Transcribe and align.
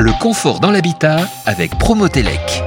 Le 0.00 0.12
confort 0.12 0.60
dans 0.60 0.70
l'habitat 0.70 1.28
avec 1.44 1.76
Promotelec. 1.76 2.64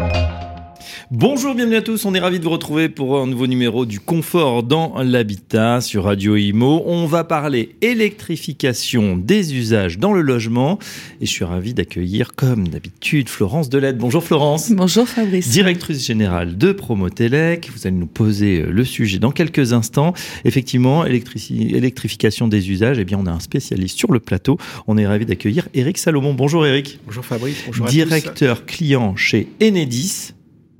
Bonjour, 1.15 1.53
bienvenue 1.53 1.75
à 1.75 1.83
tous. 1.83 2.05
On 2.05 2.15
est 2.15 2.19
ravis 2.19 2.39
de 2.39 2.43
vous 2.43 2.49
retrouver 2.49 2.89
pour 2.89 3.19
un 3.19 3.27
nouveau 3.27 3.45
numéro 3.45 3.85
du 3.85 3.99
confort 3.99 4.63
dans 4.63 4.99
l'habitat 5.03 5.79
sur 5.79 6.05
Radio 6.05 6.35
Imo. 6.35 6.81
On 6.87 7.05
va 7.05 7.23
parler 7.23 7.75
électrification 7.81 9.15
des 9.15 9.53
usages 9.53 9.99
dans 9.99 10.11
le 10.11 10.23
logement 10.23 10.79
et 11.21 11.27
je 11.27 11.29
suis 11.29 11.45
ravi 11.45 11.75
d'accueillir, 11.75 12.33
comme 12.35 12.67
d'habitude, 12.67 13.29
Florence 13.29 13.69
Delette. 13.69 13.99
Bonjour 13.99 14.23
Florence. 14.23 14.71
Bonjour 14.71 15.07
Fabrice. 15.07 15.49
Directrice 15.49 16.03
générale 16.03 16.57
de 16.57 16.71
Promotelec. 16.71 17.69
Vous 17.71 17.85
allez 17.85 17.95
nous 17.95 18.07
poser 18.07 18.63
le 18.63 18.83
sujet 18.83 19.19
dans 19.19 19.31
quelques 19.31 19.71
instants. 19.71 20.15
Effectivement, 20.45 21.05
électrification 21.05 22.47
des 22.47 22.71
usages. 22.71 22.97
Eh 22.97 23.05
bien, 23.05 23.19
on 23.21 23.27
a 23.27 23.31
un 23.31 23.39
spécialiste 23.39 23.99
sur 23.99 24.11
le 24.11 24.19
plateau. 24.19 24.57
On 24.87 24.97
est 24.97 25.05
ravi 25.05 25.27
d'accueillir 25.27 25.67
Eric 25.75 25.99
Salomon. 25.99 26.33
Bonjour 26.33 26.65
Eric. 26.65 26.97
Bonjour 27.05 27.23
Fabrice. 27.23 27.57
Bonjour 27.67 27.85
Directeur 27.85 28.65
client 28.65 29.15
chez 29.15 29.47
Enedis. 29.61 30.33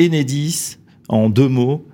Enedis, 0.05 0.77
en 1.07 1.29
deux 1.29 1.47
mots, 1.47 1.85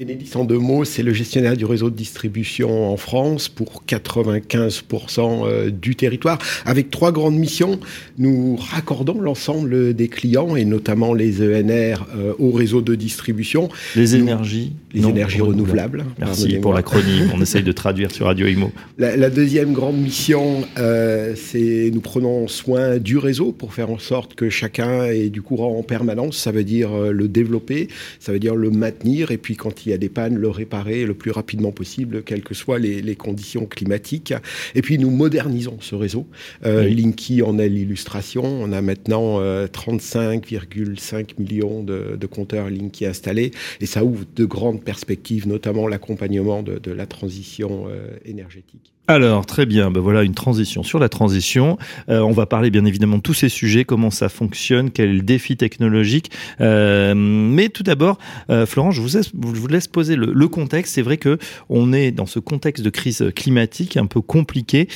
Enedis, 0.00 0.30
en 0.36 0.44
deux 0.44 0.58
mots, 0.58 0.84
c'est 0.84 1.02
le 1.02 1.12
gestionnaire 1.12 1.56
du 1.56 1.64
réseau 1.64 1.90
de 1.90 1.96
distribution 1.96 2.88
en 2.92 2.96
France 2.96 3.48
pour 3.48 3.82
95% 3.88 5.44
euh, 5.44 5.70
du 5.70 5.96
territoire. 5.96 6.38
Avec 6.64 6.92
trois 6.92 7.10
grandes 7.10 7.34
missions, 7.34 7.80
nous 8.16 8.54
raccordons 8.54 9.20
l'ensemble 9.20 9.94
des 9.94 10.06
clients 10.06 10.54
et 10.54 10.64
notamment 10.64 11.14
les 11.14 11.42
ENR 11.42 12.06
euh, 12.16 12.32
au 12.38 12.52
réseau 12.52 12.80
de 12.80 12.94
distribution. 12.94 13.70
Les 13.96 14.14
énergies 14.14 14.72
Les 14.94 15.04
énergies 15.04 15.40
renouvelables. 15.40 16.04
Merci 16.20 16.58
pour 16.58 16.74
l'acronyme. 16.74 17.32
On 17.34 17.42
essaye 17.42 17.64
de 17.64 17.72
traduire 17.72 18.12
sur 18.12 18.26
Radio 18.26 18.46
Imo. 18.46 18.70
La, 18.98 19.30
deuxième 19.30 19.72
grande 19.72 19.96
mission, 19.96 20.62
euh, 20.78 21.34
c'est 21.34 21.90
nous 21.92 22.00
prenons 22.00 22.46
soin 22.46 22.98
du 22.98 23.18
réseau 23.18 23.50
pour 23.50 23.74
faire 23.74 23.90
en 23.90 23.98
sorte 23.98 24.36
que 24.36 24.48
chacun 24.48 25.06
ait 25.06 25.28
du 25.28 25.42
courant 25.42 25.76
en 25.76 25.82
permanence. 25.82 26.36
Ça 26.36 26.52
veut 26.52 26.62
dire 26.62 26.90
le 26.96 27.26
développer, 27.26 27.88
ça 28.20 28.30
veut 28.30 28.38
dire 28.38 28.54
le 28.54 28.70
maintenir 28.70 29.32
et 29.32 29.38
puis 29.38 29.56
quand 29.56 29.86
il 29.86 29.87
il 29.88 29.92
y 29.92 29.94
a 29.94 29.98
des 29.98 30.10
pannes, 30.10 30.36
le 30.36 30.48
réparer 30.48 31.06
le 31.06 31.14
plus 31.14 31.30
rapidement 31.30 31.72
possible, 31.72 32.22
quelles 32.22 32.42
que 32.42 32.54
soient 32.54 32.78
les, 32.78 33.16
conditions 33.16 33.64
climatiques. 33.66 34.34
Et 34.74 34.82
puis 34.82 34.98
nous 34.98 35.10
modernisons 35.10 35.78
ce 35.80 35.94
réseau. 35.94 36.26
Euh, 36.66 36.84
Linky 36.84 37.42
en 37.42 37.58
est 37.58 37.68
l'illustration. 37.68 38.44
On 38.44 38.70
a 38.72 38.82
maintenant 38.82 39.40
35,5 39.40 41.14
euh, 41.14 41.24
millions 41.38 41.82
de, 41.82 42.26
compteurs 42.26 42.68
Linky 42.68 43.06
installés 43.06 43.50
et 43.80 43.86
ça 43.86 44.04
ouvre 44.04 44.24
de 44.36 44.44
grandes 44.44 44.84
perspectives, 44.84 45.48
notamment 45.48 45.88
l'accompagnement 45.88 46.62
de, 46.62 46.92
la 46.92 47.06
transition 47.06 47.86
euh, 47.88 48.08
énergétique. 48.24 48.92
Alors, 49.10 49.46
très 49.46 49.64
bien, 49.64 49.90
ben 49.90 50.02
voilà 50.02 50.22
une 50.22 50.34
transition 50.34 50.82
sur 50.82 50.98
la 50.98 51.08
transition. 51.08 51.78
Euh, 52.10 52.20
on 52.20 52.32
va 52.32 52.44
parler 52.44 52.68
bien 52.68 52.84
évidemment 52.84 53.16
de 53.16 53.22
tous 53.22 53.32
ces 53.32 53.48
sujets, 53.48 53.86
comment 53.86 54.10
ça 54.10 54.28
fonctionne, 54.28 54.90
quel 54.90 55.24
défi 55.24 55.56
technologique. 55.56 56.30
Euh, 56.60 57.14
mais 57.16 57.70
tout 57.70 57.82
d'abord, 57.82 58.18
euh, 58.50 58.66
Florent, 58.66 58.90
je 58.90 59.00
vous, 59.00 59.08
vous, 59.32 59.66
laisse 59.66 59.77
poser 59.86 60.16
le, 60.16 60.48
contexte. 60.48 60.94
C'est 60.94 61.02
vrai 61.02 61.18
que 61.18 61.38
on 61.68 61.92
est 61.92 62.10
dans 62.10 62.26
ce 62.26 62.40
contexte 62.40 62.82
de 62.82 62.90
crise 62.90 63.24
climatique 63.36 63.96
un 63.96 64.06
peu 64.06 64.20
compliqué, 64.20 64.88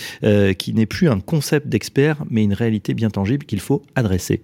qui 0.59 0.73
n'est 0.73 0.87
plus 0.87 1.09
un 1.09 1.21
concept 1.21 1.69
d'expert, 1.69 2.25
mais 2.31 2.43
une 2.43 2.55
réalité 2.55 2.95
bien 2.95 3.11
tangible 3.11 3.45
qu'il 3.45 3.61
faut 3.61 3.83
adresser. 3.95 4.43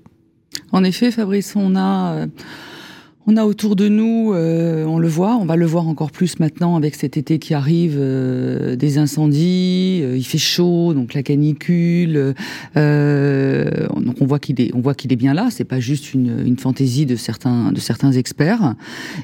En 0.70 0.84
effet, 0.84 1.10
Fabrice, 1.10 1.56
on 1.56 1.74
a 1.76 2.26
on 3.30 3.36
a 3.36 3.44
autour 3.44 3.76
de 3.76 3.88
nous, 3.88 4.32
euh, 4.32 4.86
on 4.86 4.98
le 4.98 5.06
voit, 5.06 5.36
on 5.36 5.44
va 5.44 5.56
le 5.56 5.66
voir 5.66 5.86
encore 5.86 6.10
plus 6.10 6.40
maintenant 6.40 6.76
avec 6.76 6.94
cet 6.94 7.18
été 7.18 7.38
qui 7.38 7.52
arrive, 7.52 7.96
euh, 7.98 8.74
des 8.74 8.96
incendies, 8.96 10.00
euh, 10.02 10.16
il 10.16 10.24
fait 10.24 10.38
chaud, 10.38 10.94
donc 10.94 11.12
la 11.12 11.22
canicule. 11.22 12.34
donc 12.74 14.16
on 14.22 14.26
voit 14.26 14.38
qu'il 14.38 14.58
est, 14.62 14.74
on 14.74 14.80
voit 14.80 14.94
qu'il 14.94 15.12
est 15.12 15.16
bien 15.16 15.34
là. 15.34 15.48
C'est 15.50 15.64
pas 15.64 15.78
juste 15.78 16.14
une, 16.14 16.42
une, 16.46 16.56
fantaisie 16.56 17.04
de 17.04 17.16
certains, 17.16 17.70
de 17.70 17.80
certains 17.80 18.12
experts. 18.12 18.74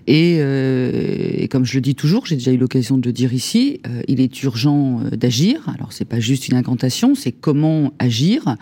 Et, 0.06 0.36
et 0.36 1.48
comme 1.48 1.64
je 1.64 1.74
le 1.76 1.80
dis 1.80 1.94
toujours, 1.94 2.26
j'ai 2.26 2.36
déjà 2.36 2.52
eu 2.52 2.58
l'occasion 2.58 2.98
de 2.98 3.06
le 3.06 3.12
dire 3.12 3.32
ici, 3.32 3.80
il 4.06 4.20
est 4.20 4.42
urgent 4.42 5.00
d'agir. 5.12 5.66
Alors 5.74 5.92
c'est 5.92 6.04
pas 6.04 6.20
juste 6.20 6.48
une 6.48 6.56
incantation, 6.56 7.14
c'est 7.14 7.32
comment 7.32 7.92
agir. 7.98 8.56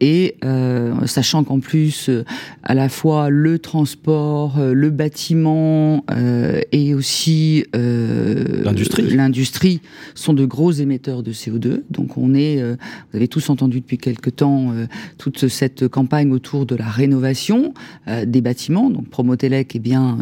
Et 0.00 0.36
sachant 1.04 1.44
qu'en 1.44 1.60
plus, 1.60 2.10
à 2.62 2.74
la 2.74 2.88
fois 2.88 3.28
le 3.28 3.58
transport, 3.58 4.58
le 4.76 4.90
bâtiment 4.90 6.04
euh, 6.10 6.60
et 6.70 6.92
aussi 6.92 7.64
euh, 7.74 8.62
l'industrie 8.62 9.80
sont 10.14 10.34
de 10.34 10.44
gros 10.44 10.70
émetteurs 10.70 11.22
de 11.22 11.32
CO2. 11.32 11.82
Donc 11.90 12.18
on 12.18 12.34
est, 12.34 12.60
euh, 12.60 12.76
vous 13.10 13.16
avez 13.16 13.28
tous 13.28 13.48
entendu 13.48 13.80
depuis 13.80 13.96
quelque 13.96 14.28
temps 14.28 14.72
toute 15.16 15.48
cette 15.48 15.88
campagne 15.88 16.30
autour 16.32 16.66
de 16.66 16.74
la 16.74 16.86
rénovation 16.86 17.72
des 18.26 18.40
bâtiments. 18.40 18.90
Donc 18.90 19.08
Promotelec 19.08 19.74
est 19.74 19.80
bien 19.80 20.18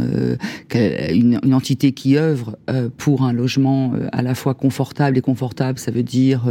une, 0.73 1.41
une, 1.43 1.55
entité 1.55 1.93
qui 1.93 2.17
œuvre 2.17 2.57
pour 2.97 3.23
un 3.23 3.33
logement 3.33 3.93
à 4.13 4.23
la 4.23 4.35
fois 4.35 4.55
confortable 4.55 5.19
et 5.19 5.21
confortable. 5.21 5.79
Ça 5.79 5.91
veut 5.91 6.03
dire 6.03 6.45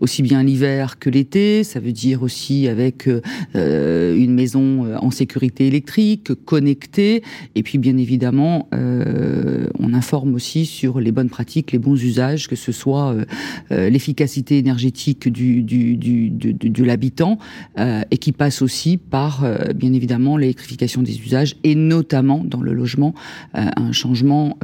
aussi 0.00 0.22
bien 0.22 0.42
l'hiver 0.42 0.98
que 0.98 1.10
l'été. 1.10 1.64
Ça 1.64 1.80
veut 1.80 1.92
dire 1.92 2.22
aussi 2.22 2.68
avec 2.68 3.08
une 3.54 4.34
maison 4.34 4.96
en 4.96 5.10
sécurité 5.10 5.66
électrique, 5.66 6.32
connectée, 6.44 7.22
et 7.58 7.64
puis, 7.64 7.78
bien 7.78 7.96
évidemment, 7.96 8.68
euh, 8.72 9.66
on 9.80 9.92
informe 9.92 10.32
aussi 10.36 10.64
sur 10.64 11.00
les 11.00 11.10
bonnes 11.10 11.28
pratiques, 11.28 11.72
les 11.72 11.80
bons 11.80 12.00
usages, 12.00 12.46
que 12.46 12.54
ce 12.54 12.70
soit 12.70 13.12
euh, 13.12 13.24
euh, 13.72 13.90
l'efficacité 13.90 14.58
énergétique 14.58 15.28
du, 15.28 15.64
du, 15.64 15.96
du, 15.96 16.30
de, 16.30 16.84
l'habitant, 16.84 17.36
et 17.76 18.18
qui 18.18 18.30
passe 18.30 18.62
aussi 18.62 18.96
par, 18.96 19.44
bien 19.74 19.92
évidemment, 19.92 20.36
l'électrification 20.36 21.02
des 21.02 21.20
usages, 21.20 21.56
et 21.64 21.74
notamment 21.74 22.44
dans 22.44 22.60
le 22.60 22.72
logement, 22.72 23.12
un 23.54 23.90
changement 23.90 24.56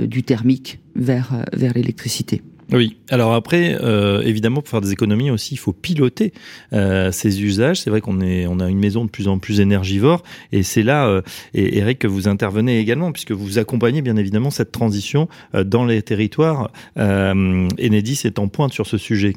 du 0.00 0.24
thermique 0.24 0.80
vers, 0.96 1.44
vers 1.52 1.72
l'électricité. 1.74 2.42
Oui, 2.72 2.98
alors 3.08 3.34
après, 3.34 3.76
euh, 3.82 4.22
évidemment, 4.22 4.60
pour 4.60 4.68
faire 4.68 4.80
des 4.80 4.92
économies 4.92 5.30
aussi, 5.30 5.54
il 5.54 5.58
faut 5.58 5.72
piloter 5.72 6.32
euh, 6.72 7.10
ces 7.10 7.42
usages. 7.42 7.80
C'est 7.80 7.90
vrai 7.90 8.00
qu'on 8.00 8.20
est, 8.20 8.46
on 8.46 8.60
a 8.60 8.68
une 8.68 8.78
maison 8.78 9.04
de 9.04 9.10
plus 9.10 9.26
en 9.26 9.38
plus 9.38 9.60
énergivore, 9.60 10.22
et 10.52 10.62
c'est 10.62 10.84
là, 10.84 11.08
euh, 11.08 11.22
et 11.52 11.78
Eric, 11.78 11.98
que 11.98 12.06
vous 12.06 12.28
intervenez 12.28 12.78
également, 12.78 13.10
puisque 13.10 13.32
vous 13.32 13.58
accompagnez 13.58 14.02
bien 14.02 14.16
évidemment 14.16 14.50
cette 14.50 14.70
transition 14.70 15.28
dans 15.64 15.84
les 15.84 16.02
territoires. 16.02 16.70
Enedis 16.96 18.20
est 18.24 18.38
en 18.38 18.48
pointe 18.48 18.72
sur 18.72 18.86
ce 18.86 18.98
sujet. 18.98 19.34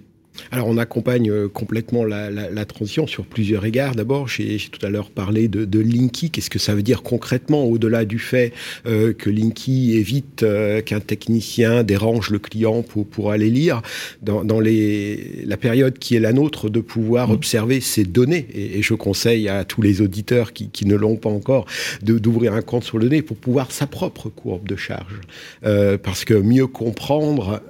Alors 0.52 0.68
on 0.68 0.78
accompagne 0.78 1.30
euh, 1.30 1.48
complètement 1.48 2.04
la, 2.06 2.66
transition 2.66 3.08
sur 3.08 3.26
plusieurs 3.26 3.66
égards. 3.66 3.96
D'abord, 3.96 4.28
j'ai 4.28 4.58
tout 4.72 4.84
à 4.86 4.90
l'heure 4.90 5.10
parlé 5.10 5.48
de, 5.48 5.80
Linky. 5.80 6.30
Qu'est-ce 6.30 6.50
que 6.50 6.60
ça 6.60 6.74
veut 6.74 6.82
dire 6.82 7.04
concrètement 7.04 7.66
au-delà 7.66 8.06
du 8.06 8.20
fait 8.20 8.54
euh, 8.86 9.12
que 9.12 9.30
Linky 9.30 9.98
évite 9.98 10.44
euh, 10.44 10.82
qu'un 10.82 11.02
technicien 11.02 11.84
dérange 11.84 12.30
le 12.30 12.40
client 12.40 12.84
pour, 12.84 13.06
pour 13.06 13.32
aller 13.32 13.50
lire? 13.50 13.82
Dans, 14.22 14.44
dans 14.44 14.60
les, 14.60 15.44
la 15.46 15.58
période 15.58 15.98
qui 16.00 16.16
est 16.16 16.20
la 16.20 16.32
nôtre 16.32 16.70
de 16.70 16.80
pouvoir 16.80 17.30
mmh. 17.30 17.34
observer 17.34 17.82
ces 17.82 18.06
données. 18.06 18.48
Et, 18.54 18.82
je 18.82 18.94
conseille 18.94 19.50
à 19.50 19.64
tous 19.64 19.82
les 19.82 20.02
auditeurs 20.02 20.52
qui, 20.52 20.70
qui 20.70 20.86
ne 20.86 20.96
l'ont 20.96 21.16
pas 21.16 21.30
encore 21.30 21.66
d'ouvrir 22.02 22.54
un 22.54 22.62
compte 22.62 22.84
sur 22.84 22.98
le 22.98 23.06
données 23.06 23.22
pour 23.22 23.38
pouvoir 23.38 23.72
sa 23.72 23.88
propre 23.88 24.30
courbe 24.30 24.68
de 24.68 24.76
charge. 24.76 25.22
parce 25.62 26.26
que 26.26 26.34
mieux 26.34 26.68
comprendre, 26.68 27.62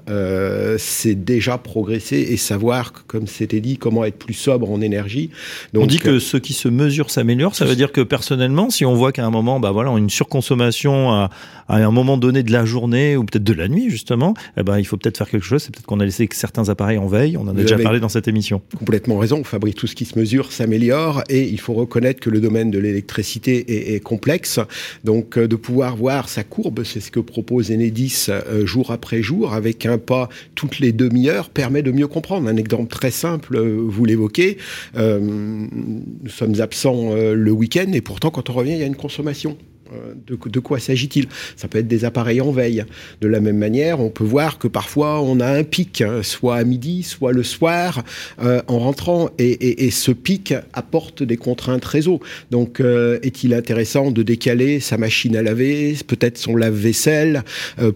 c'est 0.78 1.16
déjà 1.16 1.58
progresser 1.58 2.18
et 2.18 2.38
ça 2.38 2.53
savoir, 2.54 2.94
comme 3.08 3.26
c'était 3.26 3.62
dit, 3.62 3.78
comment 3.78 4.06
être 4.06 4.20
plus 4.20 4.36
sobre 4.36 4.70
en 4.70 4.80
énergie. 4.80 5.32
Donc, 5.74 5.86
on 5.86 5.88
dit 5.88 5.98
que 5.98 6.12
euh, 6.12 6.20
ce 6.20 6.38
qui 6.38 6.54
se 6.54 6.68
mesure 6.68 7.10
s'améliore. 7.10 7.56
Ça 7.56 7.66
veut 7.66 7.76
dire 7.76 7.92
que 7.92 8.02
personnellement, 8.02 8.70
si 8.70 8.86
on 8.86 8.94
voit 8.94 9.12
qu'à 9.12 9.26
un 9.26 9.32
moment, 9.32 9.60
bah 9.60 9.72
voilà, 9.72 9.90
une 9.98 10.12
surconsommation 10.12 11.12
à, 11.12 11.32
à, 11.68 11.78
un 11.78 11.90
moment 11.90 12.18
donné 12.18 12.44
de 12.44 12.52
la 12.52 12.64
journée 12.64 13.18
ou 13.18 13.24
peut-être 13.24 13.44
de 13.44 13.54
la 13.54 13.68
nuit 13.68 13.90
justement, 13.90 14.36
eh 14.56 14.62
ben 14.62 14.78
il 14.78 14.86
faut 14.86 14.98
peut-être 14.98 15.18
faire 15.18 15.30
quelque 15.30 15.46
chose. 15.46 15.64
C'est 15.64 15.72
peut-être 15.74 15.88
qu'on 15.88 16.00
a 16.00 16.06
laissé 16.06 16.30
certains 16.32 16.70
appareils 16.70 17.00
en 17.00 17.08
veille. 17.08 17.38
On 17.38 17.48
en 17.48 17.50
a 17.50 17.54
déjà 17.54 17.80
parlé 17.80 18.00
dans 18.00 18.10
cette 18.10 18.28
émission. 18.28 18.62
Complètement 18.78 19.18
raison. 19.18 19.44
Fabrique 19.44 19.76
tout 19.76 19.88
ce 19.88 19.96
qui 19.96 20.06
se 20.06 20.20
mesure 20.20 20.52
s'améliore 20.52 21.24
et 21.30 21.50
il 21.50 21.60
faut 21.60 21.74
reconnaître 21.74 22.20
que 22.20 22.30
le 22.30 22.40
domaine 22.40 22.70
de 22.70 22.78
l'électricité 22.78 23.74
est, 23.74 23.96
est, 23.96 24.00
complexe. 24.00 24.60
Donc 25.04 25.38
euh, 25.38 25.48
de 25.48 25.56
pouvoir 25.56 25.96
voir 25.96 26.30
sa 26.30 26.44
courbe, 26.44 26.84
c'est 26.84 27.00
ce 27.00 27.10
que 27.10 27.20
propose 27.20 27.72
Enedis 27.72 28.28
euh, 28.30 28.66
jour 28.68 28.92
après 28.92 29.24
jour 29.24 29.54
avec 29.54 29.88
un 29.88 29.98
pas 29.98 30.30
toutes 30.54 30.80
les 30.80 30.92
demi-heures 30.92 31.50
permet 31.50 31.82
de 31.82 31.92
mieux 31.92 32.08
comprendre. 32.08 32.43
Un 32.48 32.58
exemple 32.58 32.90
très 32.90 33.12
simple, 33.12 33.56
euh, 33.56 33.84
vous 33.88 34.06
l'évoquez, 34.06 34.58
euh, 34.96 35.20
nous 35.20 36.30
sommes 36.30 36.60
absents 36.60 37.12
euh, 37.12 37.34
le 37.34 37.52
week-end 37.52 37.92
et 37.94 38.02
pourtant 38.02 38.32
quand 38.32 38.50
on 38.50 38.54
revient, 38.54 38.74
il 38.74 38.80
y 38.80 38.84
a 38.84 38.88
une 38.88 38.96
consommation. 38.96 39.58
De, 40.28 40.38
de 40.50 40.60
quoi 40.60 40.80
s'agit-il? 40.80 41.28
Ça 41.56 41.68
peut 41.68 41.80
être 41.80 41.88
des 41.88 42.06
appareils 42.06 42.42
en 42.42 42.52
veille. 42.52 42.86
De 43.22 43.28
la 43.28 43.40
même 43.40 43.58
manière, 43.58 44.00
on 44.00 44.10
peut 44.10 44.24
voir 44.24 44.58
que 44.58 44.68
parfois 44.68 45.22
on 45.22 45.40
a 45.40 45.48
un 45.48 45.64
pic, 45.64 46.02
hein, 46.02 46.24
soit 46.24 46.56
à 46.56 46.64
midi, 46.64 47.04
soit 47.04 47.32
le 47.32 47.44
soir, 47.44 48.04
en 48.40 48.80
rentrant, 48.80 49.30
et, 49.38 49.86
et, 49.86 49.92
ce 49.92 50.12
pic 50.12 50.54
apporte 50.74 51.24
des 51.24 51.38
contraintes 51.38 51.86
réseau. 51.86 52.20
Donc, 52.52 52.82
est-il 52.82 53.54
intéressant 53.54 54.12
de 54.12 54.24
décaler 54.24 54.80
sa 54.80 54.98
machine 54.98 55.36
à 55.36 55.42
laver, 55.42 55.96
peut-être 56.08 56.38
son 56.38 56.56
lave-vaisselle, 56.56 57.44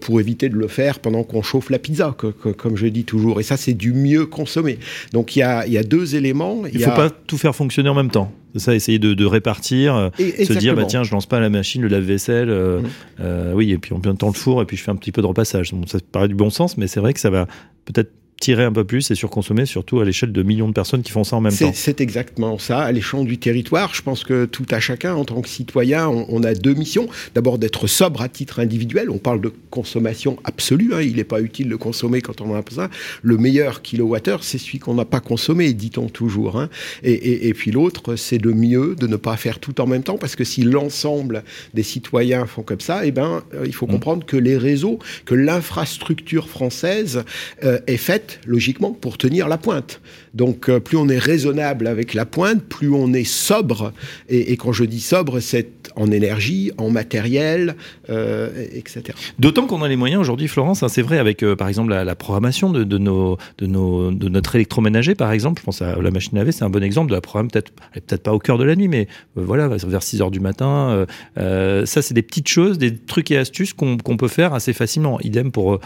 pour 0.00 0.20
éviter 0.20 0.48
de 0.48 0.56
le 0.56 0.68
faire 0.68 1.00
pendant 1.00 1.24
qu'on 1.24 1.42
chauffe 1.42 1.70
la 1.70 1.78
pizza, 1.78 2.16
comme 2.56 2.76
je 2.76 2.86
dis 2.86 3.04
toujours. 3.04 3.40
Et 3.40 3.42
ça, 3.42 3.56
c'est 3.56 3.74
du 3.74 3.92
mieux 3.92 4.26
consommé. 4.26 4.78
Donc 5.12 5.36
il 5.36 5.40
y 5.40 5.42
a, 5.42 5.66
y 5.66 5.78
a, 5.78 5.82
deux 5.82 6.14
éléments. 6.14 6.62
Il 6.72 6.80
ne 6.80 6.84
faut 6.84 6.90
pas 6.90 7.10
tout 7.10 7.38
faire 7.38 7.54
fonctionner 7.54 7.88
en 7.88 7.94
même 7.94 8.10
temps. 8.10 8.32
C'est 8.54 8.60
ça, 8.60 8.74
essayer 8.74 8.98
de, 8.98 9.14
de 9.14 9.26
répartir, 9.26 10.10
se 10.18 10.52
dire 10.54 10.74
bah 10.74 10.84
tiens, 10.86 11.02
je 11.02 11.12
lance 11.12 11.26
pas 11.26 11.40
la 11.40 11.50
machine, 11.50 11.82
le 11.82 11.88
lave-vaisselle, 11.88 12.50
euh, 12.50 12.80
mmh. 12.80 12.86
euh, 13.20 13.52
oui, 13.54 13.72
et 13.72 13.78
puis 13.78 13.94
en 13.94 14.00
même 14.04 14.16
temps 14.16 14.28
le 14.28 14.32
four, 14.32 14.62
et 14.62 14.64
puis 14.64 14.76
je 14.76 14.82
fais 14.82 14.90
un 14.90 14.96
petit 14.96 15.12
peu 15.12 15.22
de 15.22 15.26
repassage. 15.26 15.72
ça 15.86 15.98
paraît 16.12 16.28
du 16.28 16.34
bon 16.34 16.50
sens, 16.50 16.76
mais 16.76 16.86
c'est 16.86 17.00
vrai 17.00 17.12
que 17.12 17.20
ça 17.20 17.30
va 17.30 17.46
peut-être 17.84 18.12
tirer 18.40 18.64
un 18.64 18.72
peu 18.72 18.84
plus 18.84 19.10
et 19.10 19.14
surconsommer, 19.14 19.66
surtout 19.66 20.00
à 20.00 20.04
l'échelle 20.04 20.32
de 20.32 20.42
millions 20.42 20.68
de 20.68 20.72
personnes 20.72 21.02
qui 21.02 21.10
font 21.10 21.24
ça 21.24 21.36
en 21.36 21.40
même 21.40 21.52
temps. 21.52 21.72
C'est 21.74 22.00
exactement 22.00 22.58
ça, 22.58 22.80
à 22.80 22.92
l'échelle 22.92 23.24
du 23.24 23.38
territoire. 23.38 23.94
Je 23.94 24.02
pense 24.02 24.22
que 24.22 24.44
tout 24.44 24.66
à 24.70 24.80
chacun, 24.80 25.14
en 25.14 25.24
tant 25.24 25.40
que 25.40 25.48
citoyen, 25.48 26.08
on, 26.08 26.42
a 26.42 26.54
deux 26.54 26.74
missions. 26.74 27.08
D'abord 27.34 27.58
d'être 27.58 27.86
sobre 27.86 28.22
à 28.22 28.28
titre 28.28 28.60
individuel. 28.60 29.10
On 29.10 29.18
parle 29.18 29.40
de 29.40 29.52
consommation 29.70 30.36
absolue. 30.44 30.94
Hein. 30.94 31.02
Il 31.02 31.16
n'est 31.16 31.24
pas 31.24 31.40
utile 31.40 31.68
de 31.68 31.76
consommer 31.76 32.20
quand 32.20 32.40
on 32.40 32.50
en 32.50 32.54
a 32.54 32.62
besoin. 32.62 32.90
Le 33.22 33.38
meilleur 33.38 33.82
kilowattheure, 33.82 34.44
c'est 34.44 34.58
celui 34.58 34.78
qu'on 34.78 34.94
n'a 34.94 35.04
pas 35.04 35.20
consommé, 35.20 35.72
dit-on 35.72 36.08
toujours. 36.08 36.60
Hein. 36.60 36.68
Et, 37.02 37.48
et, 37.48 37.54
puis 37.54 37.70
l'autre, 37.70 38.16
c'est 38.16 38.38
de 38.38 38.52
mieux 38.52 38.94
de 38.98 39.06
ne 39.06 39.16
pas 39.16 39.36
faire 39.36 39.58
tout 39.58 39.80
en 39.80 39.86
même 39.86 40.02
temps, 40.02 40.18
parce 40.18 40.36
que 40.36 40.44
si 40.44 40.62
l'ensemble 40.62 41.42
des 41.74 41.82
citoyens 41.82 42.46
font 42.46 42.62
comme 42.62 42.80
ça, 42.80 43.04
eh 43.04 43.10
ben, 43.10 43.42
euh, 43.54 43.64
il 43.66 43.74
faut 43.74 43.86
mmh. 43.86 43.90
comprendre 43.90 44.26
que 44.26 44.36
les 44.36 44.56
réseaux, 44.56 44.98
que 45.24 45.34
l'infrastructure 45.34 46.48
française 46.48 47.24
euh, 47.64 47.78
est 47.86 47.96
faite 47.96 48.27
logiquement, 48.46 48.92
pour 48.92 49.18
tenir 49.18 49.48
la 49.48 49.58
pointe. 49.58 50.00
Donc, 50.38 50.68
euh, 50.68 50.78
plus 50.78 50.96
on 50.96 51.08
est 51.08 51.18
raisonnable 51.18 51.88
avec 51.88 52.14
la 52.14 52.24
pointe, 52.24 52.62
plus 52.62 52.92
on 52.92 53.12
est 53.12 53.24
sobre. 53.24 53.92
Et, 54.28 54.56
quand 54.56 54.72
je 54.72 54.84
dis 54.84 55.00
sobre, 55.00 55.40
c'est 55.40 55.90
en 55.96 56.12
énergie, 56.12 56.70
en 56.78 56.90
matériel, 56.90 57.74
euh, 58.08 58.48
etc. 58.72 59.18
D'autant 59.40 59.66
qu'on 59.66 59.82
a 59.82 59.88
les 59.88 59.96
moyens 59.96 60.20
aujourd'hui, 60.20 60.46
Florence. 60.46 60.84
Hein, 60.84 60.88
c'est 60.88 61.02
vrai 61.02 61.18
avec, 61.18 61.42
euh, 61.42 61.56
par 61.56 61.66
exemple, 61.66 61.90
la, 61.90 62.14
programmation 62.14 62.70
de, 62.70 62.84
nos, 62.98 63.36
de, 63.58 63.66
nos, 63.66 64.12
de 64.12 64.28
notre 64.28 64.54
électroménager, 64.54 65.16
par 65.16 65.32
exemple. 65.32 65.60
Je 65.60 65.64
pense 65.64 65.82
à 65.82 66.00
la 66.00 66.10
machine 66.12 66.38
à 66.38 66.42
laver, 66.42 66.52
c'est 66.52 66.62
un 66.62 66.70
bon 66.70 66.84
exemple 66.84 67.10
de 67.10 67.16
la 67.16 67.20
programme. 67.20 67.50
Peut-être, 67.50 67.72
peut-être 67.94 68.22
pas 68.22 68.32
au 68.32 68.38
cœur 68.38 68.58
de 68.58 68.64
la 68.64 68.76
nuit, 68.76 68.86
mais 68.86 69.08
voilà, 69.34 69.66
vers 69.66 70.04
6 70.04 70.22
heures 70.22 70.30
du 70.30 70.38
matin. 70.38 71.04
ça, 71.36 72.00
c'est 72.00 72.14
des 72.14 72.22
petites 72.22 72.48
choses, 72.48 72.78
des 72.78 72.96
trucs 72.96 73.32
et 73.32 73.38
astuces 73.38 73.72
qu'on 73.72 73.96
peut 73.96 74.28
faire 74.28 74.54
assez 74.54 74.72
facilement. 74.72 75.18
Idem 75.20 75.50
pour, 75.50 75.80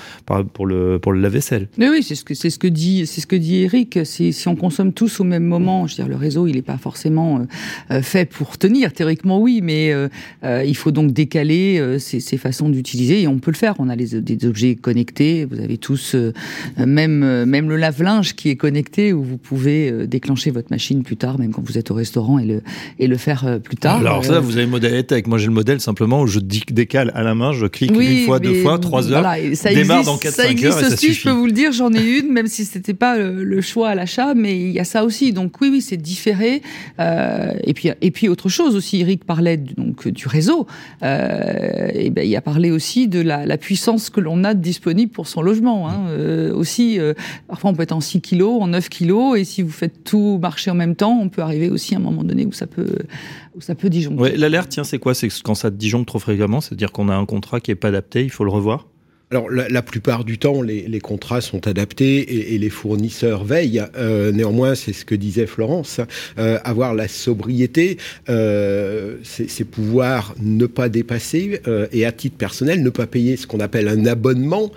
pour 0.53 0.67
le, 0.67 0.99
pour 0.99 1.13
le 1.13 1.21
lave-vaisselle. 1.21 1.69
Mais 1.79 1.89
oui, 1.89 2.03
c'est 2.03 2.17
ce 2.17 2.25
que 2.25 2.35
c'est 2.35 2.51
ce 2.51 2.59
que 2.59 2.67
dit 2.67 3.07
c'est 3.07 3.23
ce 3.23 3.27
que 3.27 3.37
dit 3.37 3.63
Eric. 3.63 4.01
Si, 4.05 4.35
si 4.43 4.49
on 4.49 4.57
consomme 4.57 4.93
tous 4.93 5.21
au 5.21 5.25
même 5.25 5.45
moment, 5.45 5.87
je 5.87 5.93
veux 5.93 6.03
dire 6.03 6.09
le 6.09 6.17
réseau 6.17 6.47
il 6.47 6.57
n'est 6.57 6.63
pas 6.63 6.77
forcément 6.77 7.39
euh, 7.39 7.43
euh, 7.93 8.03
fait 8.03 8.29
pour 8.29 8.59
tenir. 8.59 8.93
Théoriquement 8.93 9.41
oui, 9.41 9.61
mais 9.63 9.93
euh, 9.93 10.09
il 10.67 10.77
faut 10.77 10.91
donc 10.91 11.13
décaler 11.13 11.99
ces, 11.99 12.21
ces, 12.21 12.37
façons 12.37 12.69
d'utiliser 12.69 13.23
et 13.23 13.29
on 13.29 13.39
peut 13.39 13.51
le 13.51 13.57
faire. 13.57 13.75
On 13.79 13.89
a 13.89 13.95
les, 13.95 14.21
des 14.21 14.47
objets 14.47 14.75
connectés. 14.75 15.45
Vous 15.45 15.61
avez 15.61 15.79
tous 15.79 16.17
même 16.77 17.45
même 17.45 17.69
le 17.69 17.77
lave-linge 17.77 18.35
qui 18.35 18.49
est 18.49 18.57
connecté 18.57 19.13
où 19.13 19.23
vous 19.23 19.39
pouvez 19.39 20.07
déclencher 20.07 20.51
votre 20.51 20.71
machine 20.71 21.03
plus 21.03 21.17
tard, 21.17 21.39
même 21.39 21.53
quand 21.53 21.63
vous 21.65 21.79
êtes 21.79 21.91
au 21.91 21.95
restaurant 21.95 22.39
et 22.39 22.45
le 22.45 22.63
et 22.99 23.07
le 23.07 23.17
faire 23.17 23.61
plus 23.63 23.77
tard. 23.77 23.99
Alors 23.99 24.25
ça 24.25 24.41
vous 24.41 24.57
avez 24.57 24.65
le 24.65 24.71
modèle 24.71 25.05
avec 25.09 25.27
moi 25.27 25.39
j'ai 25.39 25.47
le 25.47 25.53
modèle 25.53 25.81
simplement 25.81 26.23
où 26.23 26.27
je 26.27 26.41
décale 26.41 27.13
à 27.15 27.23
la 27.23 27.35
main, 27.35 27.53
je 27.53 27.67
clique 27.67 27.93
une 27.93 28.25
fois, 28.27 28.41
deux 28.41 28.63
fois, 28.63 28.79
trois 28.79 29.11
heures, 29.13 29.23
voilà, 29.23 29.55
ça 29.55 29.73
démarre 29.73 30.01
existe, 30.01 30.13
dans 30.13 30.19
4 30.19 30.35
5 30.35 30.65
heures 30.65 30.79
et 30.79 30.83
ça 30.83 30.95
aussi, 30.95 31.13
Je 31.13 31.23
peux 31.23 31.31
vous 31.31 31.47
le 31.47 31.53
dire, 31.53 31.73
j'en 31.73 31.93
ai 31.93 32.19
une 32.19 32.33
même 32.33 32.47
si 32.47 32.65
c'était 32.65 32.95
pas 32.95 33.17
le, 33.19 33.61
choix 33.61 33.91
à 33.91 33.95
l'achat, 33.95 34.22
mais 34.35 34.59
il 34.59 34.73
y 34.73 34.79
a 34.79 34.85
ça 34.85 35.05
aussi. 35.05 35.33
Donc 35.33 35.61
oui, 35.61 35.69
oui, 35.71 35.81
c'est 35.81 35.97
différé. 35.97 36.63
Euh, 36.99 37.53
et 37.65 37.75
puis 37.75 37.91
et 38.01 38.11
puis 38.11 38.29
autre 38.29 38.49
chose 38.49 38.77
aussi. 38.77 39.01
Eric 39.01 39.25
parlait 39.25 39.57
donc 39.57 40.09
du 40.09 40.29
réseau. 40.29 40.67
Euh, 41.03 41.89
et 41.95 42.11
ben 42.11 42.27
il 42.27 42.35
a 42.37 42.41
parlé 42.41 42.71
aussi 42.71 43.09
de 43.09 43.21
la, 43.21 43.57
puissance 43.59 44.11
que 44.11 44.21
l'on 44.21 44.45
a 44.45 44.55
disponible 44.55 45.13
pour 45.13 45.27
son 45.27 45.43
logement. 45.43 45.89
Hein. 45.89 46.07
Euh, 46.09 46.55
aussi, 46.55 46.99
parfois 47.49 47.71
on 47.71 47.75
peut 47.75 47.83
être 47.83 47.93
en 47.93 48.01
6 48.01 48.21
kilos, 48.21 48.61
en 48.61 48.69
9 48.69 48.89
kilos, 48.89 49.39
et 49.39 49.45
si 49.45 49.63
vous 49.63 49.71
faites 49.71 50.05
tout 50.05 50.39
marcher 50.41 50.71
en 50.71 50.75
même 50.75 50.97
temps, 50.97 51.19
on 51.21 51.29
peut 51.29 51.43
arriver 51.43 51.71
aussi 51.71 51.95
à 51.95 51.99
un 51.99 52.01
moment 52.01 52.25
donné 52.25 52.47
où 52.47 52.53
ça 52.53 52.67
peut 52.67 52.97
où 53.55 53.61
ça 53.61 53.75
peut 53.75 53.91
disjoncter. 53.91 54.37
l'alerte, 54.37 54.71
tiens, 54.71 54.85
c'est 54.85 54.99
quoi? 54.99 55.15
C'est 55.15 55.29
quand 55.43 55.55
ça 55.55 55.71
disjoncte 55.71 56.09
trop 56.09 56.19
fréquemment, 56.19 56.61
c'est-à-dire 56.61 56.91
qu'on 56.91 57.09
a 57.09 57.15
un 57.15 57.27
contrat 57.27 57.61
qui 57.61 57.71
est 57.71 57.77
pas 57.77 57.89
adapté, 57.89 58.23
il 58.23 58.31
faut 58.31 58.45
le 58.45 58.51
revoir? 58.51 58.87
Alors 59.33 59.49
la, 59.49 59.81
plupart 59.81 60.25
du 60.25 60.37
temps, 60.37 60.61
les, 60.61 61.01
contrats 61.01 61.41
sont 61.41 61.67
adaptés 61.67 62.53
et, 62.53 62.59
les 62.59 62.69
fournisseurs 62.69 63.45
veillent. 63.45 63.83
Euh, 63.97 64.31
néanmoins, 64.31 64.75
c'est 64.75 64.93
ce 64.93 65.07
que 65.07 65.15
disait 65.15 65.47
Florence, 65.47 66.03
euh, 66.39 66.59
avoir 66.65 66.93
la 66.93 67.09
sobriété, 67.09 67.97
euh, 68.29 69.17
c'est 69.23 69.65
pouvoir 69.65 70.35
ne 70.39 70.67
pas 70.67 70.91
dépasser 70.91 71.63
et 71.93 72.05
à 72.05 72.13
titre 72.13 72.37
personnel 72.37 72.83
ne 72.83 72.91
pas 72.91 73.07
payer 73.07 73.39
ce 73.39 73.47
qu'on 73.47 73.61
appelle 73.61 73.89
un 73.89 74.05
abonnement 74.05 74.71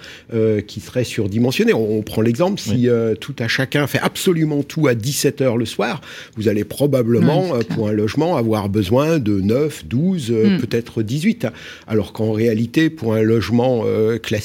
qui 0.67 0.79
serait 0.79 1.03
surdimensionné. 1.03 1.73
On, 1.73 2.01
prend 2.01 2.21
l'exemple, 2.21 2.57
si 2.57 2.87
tout 3.19 3.35
à 3.39 3.49
chacun 3.49 3.87
fait 3.87 3.99
absolument 3.99 4.63
tout 4.63 4.87
à 4.87 4.95
17 4.95 5.41
heures 5.41 5.57
le 5.57 5.65
soir, 5.65 5.99
vous 6.37 6.47
allez 6.47 6.63
probablement 6.63 7.59
pour 7.71 7.89
un 7.89 7.91
logement 7.91 8.37
avoir 8.37 8.69
besoin 8.69 9.19
de 9.19 9.41
9, 9.41 9.85
12, 9.85 10.31
hmm. 10.31 10.57
peut-être 10.59 11.03
18. 11.03 11.47
Alors 11.87 12.13
qu'en 12.13 12.31
réalité, 12.31 12.89
pour 12.89 13.15
un 13.15 13.21
logement 13.21 13.83
classique, 14.23 14.44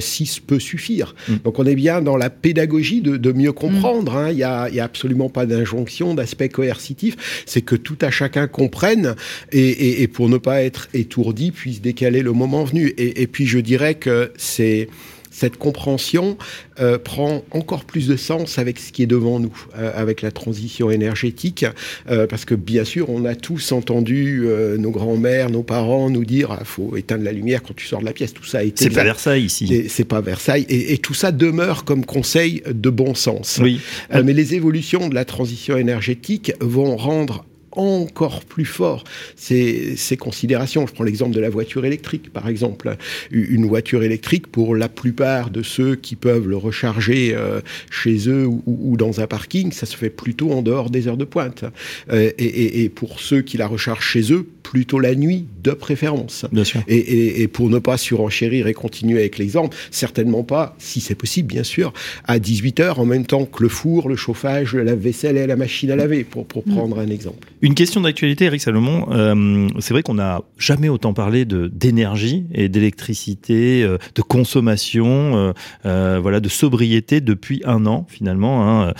6 0.00 0.40
peut 0.40 0.58
suffire. 0.58 1.14
Mm. 1.28 1.34
Donc 1.44 1.58
on 1.58 1.66
est 1.66 1.74
bien 1.74 2.02
dans 2.02 2.16
la 2.16 2.30
pédagogie 2.30 3.00
de, 3.00 3.32
mieux 3.32 3.52
comprendre. 3.52 4.16
Hein. 4.16 4.30
Il 4.30 4.36
n'y 4.36 4.42
a, 4.42 4.68
absolument 4.82 5.28
pas 5.28 5.46
d'injonction, 5.46 6.14
d'aspect 6.14 6.48
coercitif. 6.48 7.44
C'est 7.46 7.62
que 7.62 7.76
tout 7.76 7.98
à 8.00 8.10
chacun 8.10 8.46
comprenne 8.46 9.14
et, 9.52 10.08
pour 10.08 10.28
ne 10.28 10.38
pas 10.38 10.62
être 10.62 10.88
étourdi, 10.94 11.50
puisse 11.50 11.80
décaler 11.80 12.22
le 12.22 12.32
moment 12.32 12.64
venu. 12.64 12.94
et 12.96 13.26
puis 13.26 13.46
je 13.46 13.58
dirais 13.58 13.94
que 13.94 14.32
c'est 14.36 14.88
cette 15.34 15.56
compréhension 15.56 16.38
euh, 16.78 16.96
prend 16.96 17.42
encore 17.50 17.84
plus 17.84 18.06
de 18.06 18.16
sens 18.16 18.58
avec 18.58 18.78
ce 18.78 18.92
qui 18.92 19.02
est 19.02 19.06
devant 19.06 19.40
nous, 19.40 19.52
euh, 19.76 19.90
avec 19.94 20.22
la 20.22 20.30
transition 20.30 20.92
énergétique, 20.92 21.66
euh, 22.08 22.28
parce 22.28 22.44
que 22.44 22.54
bien 22.54 22.84
sûr, 22.84 23.10
on 23.10 23.24
a 23.24 23.34
tous 23.34 23.72
entendu 23.72 24.46
nos 24.78 24.90
grands-mères, 24.90 25.50
nos 25.50 25.62
parents 25.62 26.08
nous 26.08 26.24
dire 26.24 26.56
il 26.60 26.66
faut 26.66 26.96
éteindre 26.96 27.24
la 27.24 27.32
lumière 27.32 27.62
quand 27.62 27.74
tu 27.74 27.86
sors 27.86 28.00
de 28.00 28.04
la 28.04 28.12
pièce. 28.12 28.32
Tout 28.32 28.44
ça 28.44 28.58
a 28.58 28.62
été. 28.62 28.84
C'est 28.84 28.90
pas 28.90 29.02
Versailles 29.02 29.44
ici. 29.44 29.86
C'est 29.88 30.04
pas 30.04 30.20
Versailles, 30.20 30.66
et, 30.68 30.98
tout 30.98 31.14
ça 31.14 31.32
demeure 31.32 31.84
comme 31.84 32.06
conseil 32.06 32.62
de 32.70 32.90
bon 32.90 33.14
sens. 33.14 33.58
Oui. 33.60 33.80
mais 34.10 34.32
les 34.32 34.54
évolutions 34.54 35.08
de 35.08 35.14
la 35.14 35.24
transition 35.24 35.76
énergétique 35.76 36.52
vont 36.60 36.96
rendre 36.96 37.44
encore 37.78 38.44
plus 38.44 38.64
fort 38.64 39.04
ces, 39.36 39.96
considérations. 40.18 40.86
Je 40.86 40.92
prends 40.92 41.04
l'exemple 41.04 41.34
de 41.34 41.40
la 41.40 41.50
voiture 41.50 41.84
électrique, 41.84 42.32
par 42.32 42.48
exemple. 42.48 42.96
Une 43.30 43.66
voiture 43.66 44.02
électrique, 44.02 44.46
pour 44.46 44.76
la 44.76 44.88
plupart 44.88 45.50
de 45.50 45.62
ceux 45.62 45.96
qui 45.96 46.16
peuvent 46.16 46.48
le 46.48 46.56
recharger 46.56 47.32
euh, 47.34 47.60
chez 47.90 48.28
eux 48.28 48.46
ou, 48.46 48.96
dans 48.96 49.20
un 49.20 49.26
parking, 49.26 49.72
ça 49.72 49.86
se 49.86 49.96
fait 49.96 50.10
plutôt 50.10 50.52
en 50.52 50.62
dehors 50.62 50.90
des 50.90 51.08
heures 51.08 51.16
de 51.16 51.24
pointe. 51.24 51.64
Euh, 52.10 52.30
et, 52.38 52.84
et, 52.84 52.88
pour 52.88 53.20
ceux 53.20 53.42
qui 53.42 53.56
la 53.56 53.66
rechargent 53.66 54.06
chez 54.06 54.32
eux, 54.32 54.46
plutôt 54.74 54.98
la 54.98 55.14
nuit, 55.14 55.46
de 55.62 55.70
préférence. 55.70 56.46
Bien 56.50 56.64
sûr. 56.64 56.80
Et, 56.88 57.42
et 57.42 57.48
pour 57.48 57.70
ne 57.70 57.78
pas 57.78 57.96
surenchérir 57.96 58.66
et 58.66 58.74
continuer 58.74 59.20
avec 59.20 59.38
l'exemple, 59.38 59.76
certainement 59.92 60.42
pas, 60.42 60.74
si 60.78 61.00
c'est 61.00 61.14
possible, 61.14 61.46
bien 61.46 61.62
sûr, 61.62 61.92
à 62.24 62.40
18 62.40 62.80
heures 62.80 62.98
en 62.98 63.06
même 63.06 63.24
temps 63.24 63.44
que 63.44 63.62
le 63.62 63.68
four, 63.68 64.08
le 64.08 64.16
chauffage, 64.16 64.74
la 64.74 64.96
vaisselle 64.96 65.36
et 65.36 65.46
la 65.46 65.54
machine 65.54 65.92
à 65.92 65.96
laver, 65.96 66.24
pour, 66.24 66.44
pour 66.44 66.66
mm. 66.66 66.74
prendre 66.74 66.98
un 66.98 67.06
exemple. 67.06 67.48
Une 67.62 67.74
question 67.74 68.00
d'actualité, 68.00 68.46
Eric 68.46 68.60
Salomon. 68.60 69.06
Euh, 69.12 69.68
c'est 69.78 69.94
vrai 69.94 70.02
qu'on 70.02 70.14
n'a 70.14 70.42
jamais 70.58 70.88
autant 70.88 71.14
parlé 71.14 71.44
de 71.44 71.68
d'énergie 71.68 72.46
et 72.52 72.68
d'électricité, 72.68 73.84
euh, 73.84 73.96
de 74.16 74.22
consommation, 74.22 75.54
euh, 75.86 76.18
voilà, 76.20 76.40
de 76.40 76.48
sobriété 76.48 77.20
depuis 77.20 77.62
un 77.64 77.86
an 77.86 78.06
finalement. 78.08 78.82
Hein. 78.82 78.92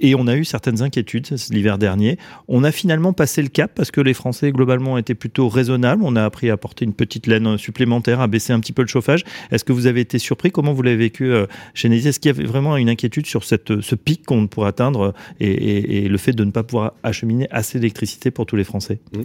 et 0.00 0.14
on 0.14 0.26
a 0.26 0.36
eu 0.36 0.44
certaines 0.44 0.82
inquiétudes 0.82 1.26
l'hiver 1.50 1.78
dernier. 1.78 2.18
On 2.48 2.62
a 2.62 2.72
finalement 2.72 3.12
passé 3.12 3.42
le 3.42 3.48
cap 3.48 3.72
parce 3.74 3.90
que 3.90 4.00
les 4.00 4.14
Français 4.14 4.52
globalement 4.52 4.65
étaient 4.98 5.14
plutôt 5.14 5.48
raisonnables. 5.48 6.02
On 6.04 6.16
a 6.16 6.24
appris 6.24 6.50
à 6.50 6.56
porter 6.56 6.84
une 6.84 6.94
petite 6.94 7.26
laine 7.26 7.58
supplémentaire, 7.58 8.20
à 8.20 8.26
baisser 8.26 8.52
un 8.52 8.60
petit 8.60 8.72
peu 8.72 8.82
le 8.82 8.88
chauffage. 8.88 9.24
Est-ce 9.50 9.64
que 9.64 9.72
vous 9.72 9.86
avez 9.86 10.00
été 10.00 10.18
surpris? 10.18 10.50
Comment 10.50 10.72
vous 10.72 10.82
l'avez 10.82 10.96
vécu 10.96 11.32
chez 11.74 11.88
Nézi 11.88 12.08
Est-ce 12.08 12.20
qu'il 12.20 12.30
y 12.30 12.34
avait 12.34 12.46
vraiment 12.46 12.76
une 12.76 12.88
inquiétude 12.88 13.26
sur 13.26 13.44
ce 13.44 13.94
pic 13.94 14.24
qu'on 14.24 14.46
pourrait 14.46 14.68
atteindre 14.68 15.14
et, 15.40 16.04
et 16.04 16.08
le 16.08 16.18
fait 16.18 16.32
de 16.32 16.44
ne 16.44 16.50
pas 16.50 16.62
pouvoir 16.62 16.94
acheminer 17.02 17.46
assez 17.50 17.78
d'électricité 17.78 18.30
pour 18.30 18.46
tous 18.46 18.56
les 18.56 18.64
Français? 18.64 18.98
Mmh. 19.12 19.22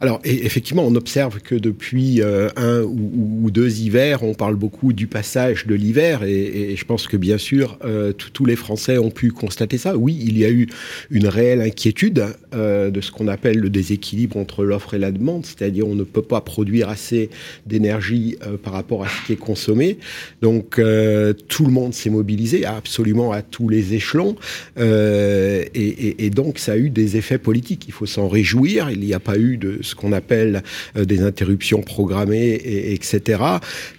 Alors 0.00 0.20
effectivement, 0.24 0.86
on 0.86 0.94
observe 0.94 1.40
que 1.40 1.56
depuis 1.56 2.22
euh, 2.22 2.48
un 2.56 2.82
ou, 2.82 3.50
deux 3.50 3.80
hivers, 3.80 4.22
on 4.22 4.34
parle 4.34 4.54
beaucoup 4.54 4.92
du 4.92 5.06
passage 5.06 5.66
de 5.66 5.74
l'hiver 5.74 6.22
et, 6.22 6.74
je 6.76 6.84
pense 6.84 7.08
que 7.08 7.16
bien 7.16 7.38
sûr, 7.38 7.78
euh, 7.84 8.12
tous 8.12 8.44
les 8.44 8.56
Français 8.56 8.98
ont 8.98 9.10
pu 9.10 9.30
constater 9.32 9.78
ça. 9.78 9.96
Oui, 9.96 10.16
il 10.20 10.38
y 10.38 10.44
a 10.44 10.50
eu 10.50 10.68
une 11.10 11.26
réelle 11.26 11.60
inquiétude 11.60 12.26
euh, 12.54 12.90
de 12.90 13.02
ce 13.02 13.12
qu'on 13.12 13.28
appelle 13.28 13.58
le 13.58 13.68
déséquilibre 13.68 14.38
entre 14.38 14.64
l'offre 14.64 14.94
et 14.94 14.98
la 14.98 15.10
demande, 15.10 15.44
c'est-à-dire 15.44 15.86
on 15.86 15.94
ne 15.94 16.02
peut 16.02 16.22
pas 16.22 16.40
produire 16.40 16.88
assez 16.88 17.28
d'énergie 17.66 18.38
euh, 18.46 18.56
par 18.56 18.72
rapport 18.72 19.04
à 19.04 19.08
ce 19.08 19.26
qui 19.26 19.34
est 19.34 19.36
consommé. 19.36 19.98
Donc 20.40 20.78
euh, 20.78 21.34
tout 21.48 21.66
le 21.66 21.72
monde 21.72 21.92
s'est 21.92 22.08
mobilisé 22.08 22.64
absolument 22.64 23.32
à 23.32 23.42
tous 23.42 23.68
les 23.68 23.92
échelons 23.92 24.36
et, 24.78 26.30
donc 26.30 26.58
ça 26.58 26.72
a 26.72 26.76
eu 26.78 26.88
des 26.88 27.18
effets 27.18 27.36
politiques. 27.38 27.84
Il 27.86 27.92
faut 27.92 28.06
s'en 28.06 28.28
réjouir. 28.28 28.90
Il 28.90 29.00
n'y 29.00 29.12
a 29.12 29.20
pas 29.20 29.36
eu 29.36 29.58
de 29.58 29.80
ce 29.82 29.94
qu'on 29.94 30.12
appelle 30.12 30.62
des 30.94 31.20
interruptions 31.20 31.82
programmées, 31.82 32.52
et, 32.54 32.94
etc. 32.94 33.42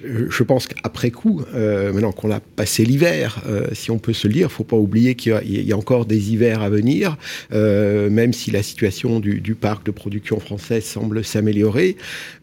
Je 0.03 0.44
pense 0.44 0.68
qu'après 0.68 1.12
coup, 1.12 1.44
maintenant 1.53 2.12
qu'on 2.12 2.32
a 2.32 2.39
passé 2.39 2.86
l'hiver, 2.86 3.44
si 3.74 3.91
on 3.91 4.00
peut 4.00 4.13
se 4.13 4.27
le 4.27 4.34
dire, 4.34 4.51
faut 4.51 4.63
pas 4.63 4.77
oublier 4.77 5.15
qu'il 5.15 5.39
y, 5.46 5.62
y, 5.62 5.74
a 5.74 5.77
encore 5.77 6.06
des 6.06 6.32
hivers 6.32 6.62
à 6.62 6.70
venir, 6.70 7.18
même 7.51 8.34
la 8.48 8.63
situation 8.63 9.19
du, 9.19 9.41
du, 9.41 9.55
parc 9.55 9.86
de 9.86 9.91
production 9.91 10.39
français 10.39 10.81
semble 10.81 11.24
s'améliorer. 11.24 11.98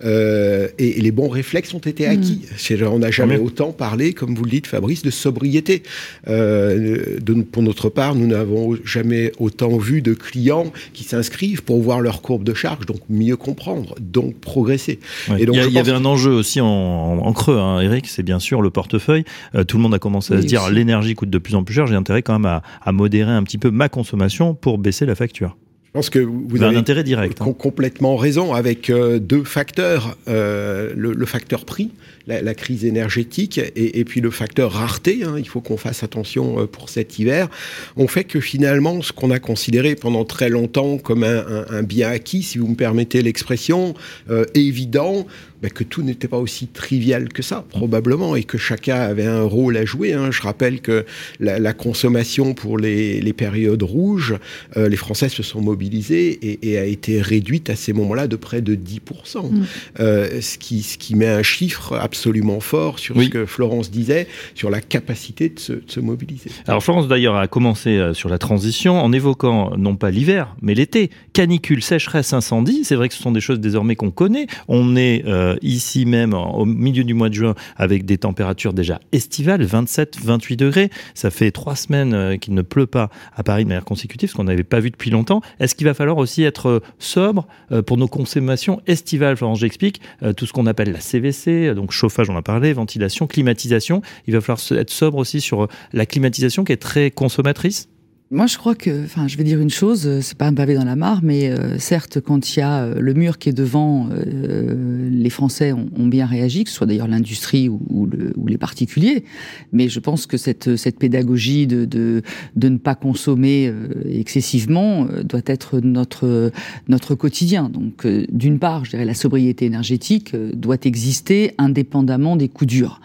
Euh, 0.05 0.69
et, 0.79 0.99
et, 0.99 1.00
les 1.00 1.11
bons 1.11 1.29
réflexes 1.29 1.75
ont 1.75 1.79
été 1.79 2.07
acquis. 2.07 2.43
Mmh. 2.71 2.85
On 2.87 2.99
n'a 3.00 3.11
jamais 3.11 3.38
autant 3.38 3.73
parlé, 3.73 4.12
comme 4.12 4.35
vous 4.35 4.45
le 4.45 4.50
dites, 4.50 4.67
Fabrice, 4.67 5.03
de 5.03 5.11
sobriété. 5.11 5.83
Euh, 6.29 7.19
de, 7.21 7.35
pour 7.43 7.62
notre 7.62 7.88
part, 7.88 8.15
nous 8.15 8.26
n'avons 8.26 8.76
jamais 8.85 9.33
autant 9.38 9.76
vu 9.76 10.03
de 10.03 10.15
clients 10.15 10.73
qui 10.93 11.05
s'inscrivent 11.05 11.62
pour 11.62 11.81
voir 11.81 12.00
leur 12.00 12.23
courbe 12.23 12.45
de 12.45 12.55
charge, 12.55 12.87
donc 12.87 13.00
mieux 13.09 13.37
comprendre, 13.37 13.95
donc 14.00 14.37
progresser. 14.37 15.00
Ouais. 15.29 15.43
Et 15.43 15.47
donc, 15.47 15.57
il 15.57 15.62
y, 15.62 15.65
a, 15.65 15.69
y 15.69 15.79
avait 15.79 15.93
un 15.93 16.05
enjeu 16.05 16.33
aussi 16.33 16.61
en, 16.61 16.67
en, 16.67 17.19
en 17.19 17.33
creux, 17.33 17.59
hein, 17.59 17.81
Eric, 17.81 18.07
c'est 18.07 18.23
bien 18.23 18.38
sûr 18.38 18.62
le 18.62 18.71
portefeuille. 18.71 19.25
Euh, 19.55 19.65
tout 19.65 19.76
le 19.76 19.83
monde 19.83 19.95
a 19.95 19.99
commencé 19.99 20.35
à 20.35 20.37
oui, 20.37 20.43
se 20.43 20.47
dire 20.47 20.71
l'énergie 20.71 21.15
coûte 21.15 21.31
de 21.31 21.38
plus 21.38 21.55
en 21.55 21.65
plus 21.65 21.75
cher, 21.75 21.87
j'ai 21.87 21.95
intérêt 21.95 22.23
quand 22.23 22.35
même 22.38 22.47
à, 22.47 22.62
à 22.83 22.93
modérer 22.93 23.33
un 23.33 23.43
petit 23.43 23.59
peu 23.59 23.71
ma 23.71 23.88
consommation 23.88 24.55
pour 24.55 24.79
baisser 24.79 25.07
la 25.07 25.15
facture. 25.15 25.57
Je 25.97 26.00
pense 26.00 26.11
que 26.11 26.19
vous 26.19 26.62
avez 26.62 26.76
un 26.76 26.79
intérêt 26.79 27.05
direct. 27.05 27.38
Com 27.38 27.55
complètement 27.55 28.17
raison 28.17 28.53
avec 28.53 28.91
euh, 28.91 29.19
deux 29.19 29.45
facteurs. 29.45 30.19
Euh, 30.29 30.93
le, 30.95 31.15
le, 31.15 31.26
facteur 31.26 31.65
prix, 31.65 31.91
la, 32.26 32.43
la 32.43 32.55
crise 32.55 32.85
énergétique, 32.85 33.59
et, 33.59 33.99
et, 33.99 34.05
puis 34.05 34.21
le 34.21 34.31
facteur 34.31 34.73
rareté, 34.73 35.25
hein, 35.25 35.37
il 35.38 35.49
faut 35.49 35.62
qu'on 35.62 35.79
fasse 35.79 36.03
attention 36.03 36.61
euh, 36.61 36.67
pour 36.67 36.91
cet 36.91 37.19
hiver, 37.19 37.49
on 37.97 38.09
fait 38.09 38.25
que 38.25 38.41
finalement, 38.41 39.00
ce 39.00 39.12
qu'on 39.12 39.31
a 39.31 39.38
considéré 39.38 39.95
pendant 39.95 40.26
très 40.26 40.50
longtemps 40.50 40.99
comme 40.99 41.25
un, 41.25 41.38
un, 41.38 41.65
un, 41.71 41.83
bien 41.83 42.11
acquis, 42.11 42.43
si 42.43 42.59
vous 42.59 42.69
me 42.69 42.75
permettez 42.75 43.23
l'expression, 43.23 43.95
euh, 44.29 44.45
évident, 44.55 45.26
ben, 45.67 45.73
que 45.73 45.83
tout 45.83 46.03
n'était 46.03 46.29
pas 46.29 46.39
aussi 46.39 46.69
trivial 46.69 47.29
que 47.29 47.43
ça, 47.43 47.65
probablement, 47.69 48.37
et 48.37 48.45
que 48.45 48.57
chacun 48.57 49.01
avait 49.01 49.27
un 49.27 49.43
rôle 49.43 49.77
à 49.77 49.85
jouer. 49.85 50.13
Hein. 50.13 50.31
Je 50.31 50.43
rappelle 50.43 50.81
que 50.81 51.05
la, 51.41 51.59
la 51.59 51.73
consommation 51.73 52.55
pour 52.55 52.79
les, 52.79 53.21
les 53.21 53.33
périodes 53.33 53.83
rouges, 53.83 54.37
euh, 54.77 54.89
les 54.89 54.97
Français 54.97 55.29
se 55.29 55.43
sont 55.43 55.61
mobilisés 55.61 56.39
et, 56.41 56.71
et, 56.71 56.79
a 56.79 56.85
été 56.85 57.21
réduite 57.21 57.69
à 57.69 57.75
ces 57.75 57.93
moments-là 57.93 58.29
de 58.29 58.37
près 58.37 58.61
de 58.61 58.77
10%. 58.77 59.51
Mmh. 59.51 59.65
Euh, 59.99 60.41
ce, 60.41 60.57
qui, 60.57 60.83
ce 60.83 60.99
qui 60.99 61.17
met 61.17 61.27
un 61.27 61.43
chiffre 61.43 61.95
absolument 61.95 62.61
fort 62.61 63.01
sur 63.01 63.17
oui. 63.17 63.25
ce 63.25 63.31
que 63.31 63.45
Florence 63.45 63.91
disait, 63.91 64.29
sur 64.55 64.71
la 64.71 64.81
capacité 64.81 65.49
de 65.49 65.59
se, 65.59 65.73
de 65.73 65.83
se 65.89 65.99
mobiliser. 65.99 66.51
Alors 66.69 66.85
Florence 66.85 67.09
d'ailleurs 67.09 67.35
a 67.35 67.49
commencé 67.49 67.91
euh, 67.91 68.15
sur 68.15 68.29
la 68.29 68.39
transition 68.39 69.03
en 69.03 69.13
évoquant 69.13 69.73
non 69.77 69.97
pas 69.97 70.13
l'hiver, 70.13 70.55
mais 70.63 70.75
l'été. 70.75 71.11
Canicule, 71.33 71.83
sécheresse, 71.83 72.33
incendie, 72.33 72.85
c'est 72.85 72.95
vrai 72.95 73.09
que 73.09 73.15
ce 73.15 73.23
sont 73.23 73.33
des 73.33 73.41
choses 73.41 73.59
désormais 73.59 73.97
qu'on 73.97 74.13
connaît. 74.13 74.47
On 74.69 74.95
est 74.95 75.25
euh, 75.27 75.56
ici 75.63 76.07
même 76.07 76.35
au 76.35 76.65
milieu 76.65 77.05
du 77.05 77.15
mois 77.15 77.29
de 77.29 77.35
juin 77.35 77.55
avec 77.77 78.05
des 78.05 78.19
températures 78.19 78.73
déjà 78.73 79.01
estivales, 79.13 79.63
27, 79.63 80.19
28 80.23 80.57
degrés. 80.57 80.91
Ça 81.15 81.31
fait 81.31 81.51
trois 81.51 81.77
semaines 81.77 82.15
euh, 82.15 82.37
qu'il 82.37 82.55
ne 82.55 82.63
pleut 82.63 82.87
pas 82.87 83.11
à 83.35 83.43
Paris 83.43 83.65
de 83.65 83.69
manière 83.69 83.85
consécutive, 83.85 84.31
ce 84.31 84.35
qu'on 84.35 84.45
n'avait 84.45 84.65
pas 84.65 84.81
vu 84.81 84.91
depuis 84.91 85.11
longtemps. 85.11 85.41
Est-ce 85.61 85.75
qu'il 85.75 85.87
va 85.87 85.95
falloir 85.95 86.19
aussi 86.19 86.43
être 86.43 86.69
euh, 86.69 86.81
sobre 86.99 87.47
pour 87.87 87.97
nos 87.97 88.09
consommations 88.09 88.81
estivales 88.87 89.37
Florence, 89.37 89.61
j'explique 89.61 90.01
tout 90.37 90.47
ce 90.47 90.53
qu'on 90.53 90.67
appelle 90.67 90.93
la 90.93 91.01
CVC, 91.01 91.75
donc 91.75 91.91
chauffage, 91.91 92.31
on 92.31 92.37
a 92.37 92.43
parlé, 92.43 92.73
ventilation, 92.73 93.27
climatisation. 93.27 94.03
Il 94.27 94.35
va 94.35 94.41
falloir 94.41 94.81
être 94.81 94.91
sobre 94.91 95.19
aussi 95.19 95.41
sur 95.41 95.69
la 95.93 96.07
climatisation 96.07 96.65
qui 96.65 96.73
est 96.73 96.77
très 96.77 97.11
consommatrice 97.11 97.89
moi, 98.33 98.47
je 98.49 98.59
crois 98.59 98.75
que, 98.75 99.04
enfin, 99.04 99.28
je 99.28 99.37
vais 99.37 99.45
dire 99.45 99.61
une 99.61 99.71
chose, 99.71 100.21
c'est 100.21 100.37
pas 100.37 100.49
un 100.49 100.54
pavé 100.54 100.75
dans 100.75 100.85
la 100.85 100.97
mare, 100.97 101.21
mais 101.23 101.49
euh, 101.49 101.78
certes, 101.78 102.21
quand 102.21 102.56
il 102.56 102.59
y 102.59 102.62
a 102.62 102.80
euh, 102.80 102.97
le 102.99 103.14
mur 103.14 103.38
qui 103.38 103.50
est 103.50 103.52
devant, 103.52 104.09
euh, 104.11 105.09
les 105.09 105.30
Français 105.30 105.73
ont, 105.73 105.88
ont, 105.97 106.09
bien 106.09 106.26
réagi, 106.26 106.64
que 106.64 106.71
ce 106.71 106.75
soit 106.75 106.88
d'ailleurs 106.88 107.06
l'industrie 107.06 107.68
ou, 107.68 107.80
le, 108.11 108.33
ou, 108.37 108.49
les 108.49 108.59
particuliers. 108.59 109.23
Mais 109.71 109.88
je 109.88 110.00
pense 110.00 110.26
que 110.26 110.38
cette, 110.38 110.75
cette 110.75 110.99
pédagogie 110.99 111.68
de, 111.68 111.85
de, 111.85 112.23
de 112.56 112.68
ne 112.68 112.78
pas 112.78 112.97
consommer 112.97 113.68
euh, 113.68 113.90
excessivement 114.11 115.06
euh, 115.06 115.23
doit 115.23 115.42
être 115.47 115.78
notre, 115.78 116.50
notre 116.88 117.14
quotidien. 117.14 117.68
Donc, 117.68 118.04
euh, 118.06 118.26
d'une 118.33 118.59
part, 118.59 118.85
je 118.85 118.90
dirais 118.90 119.04
la 119.04 119.14
sobriété 119.14 119.66
énergétique 119.66 120.35
doit 120.35 120.78
exister 120.83 121.54
indépendamment 121.59 122.35
des 122.35 122.49
coups 122.49 122.73
durs. 122.73 123.00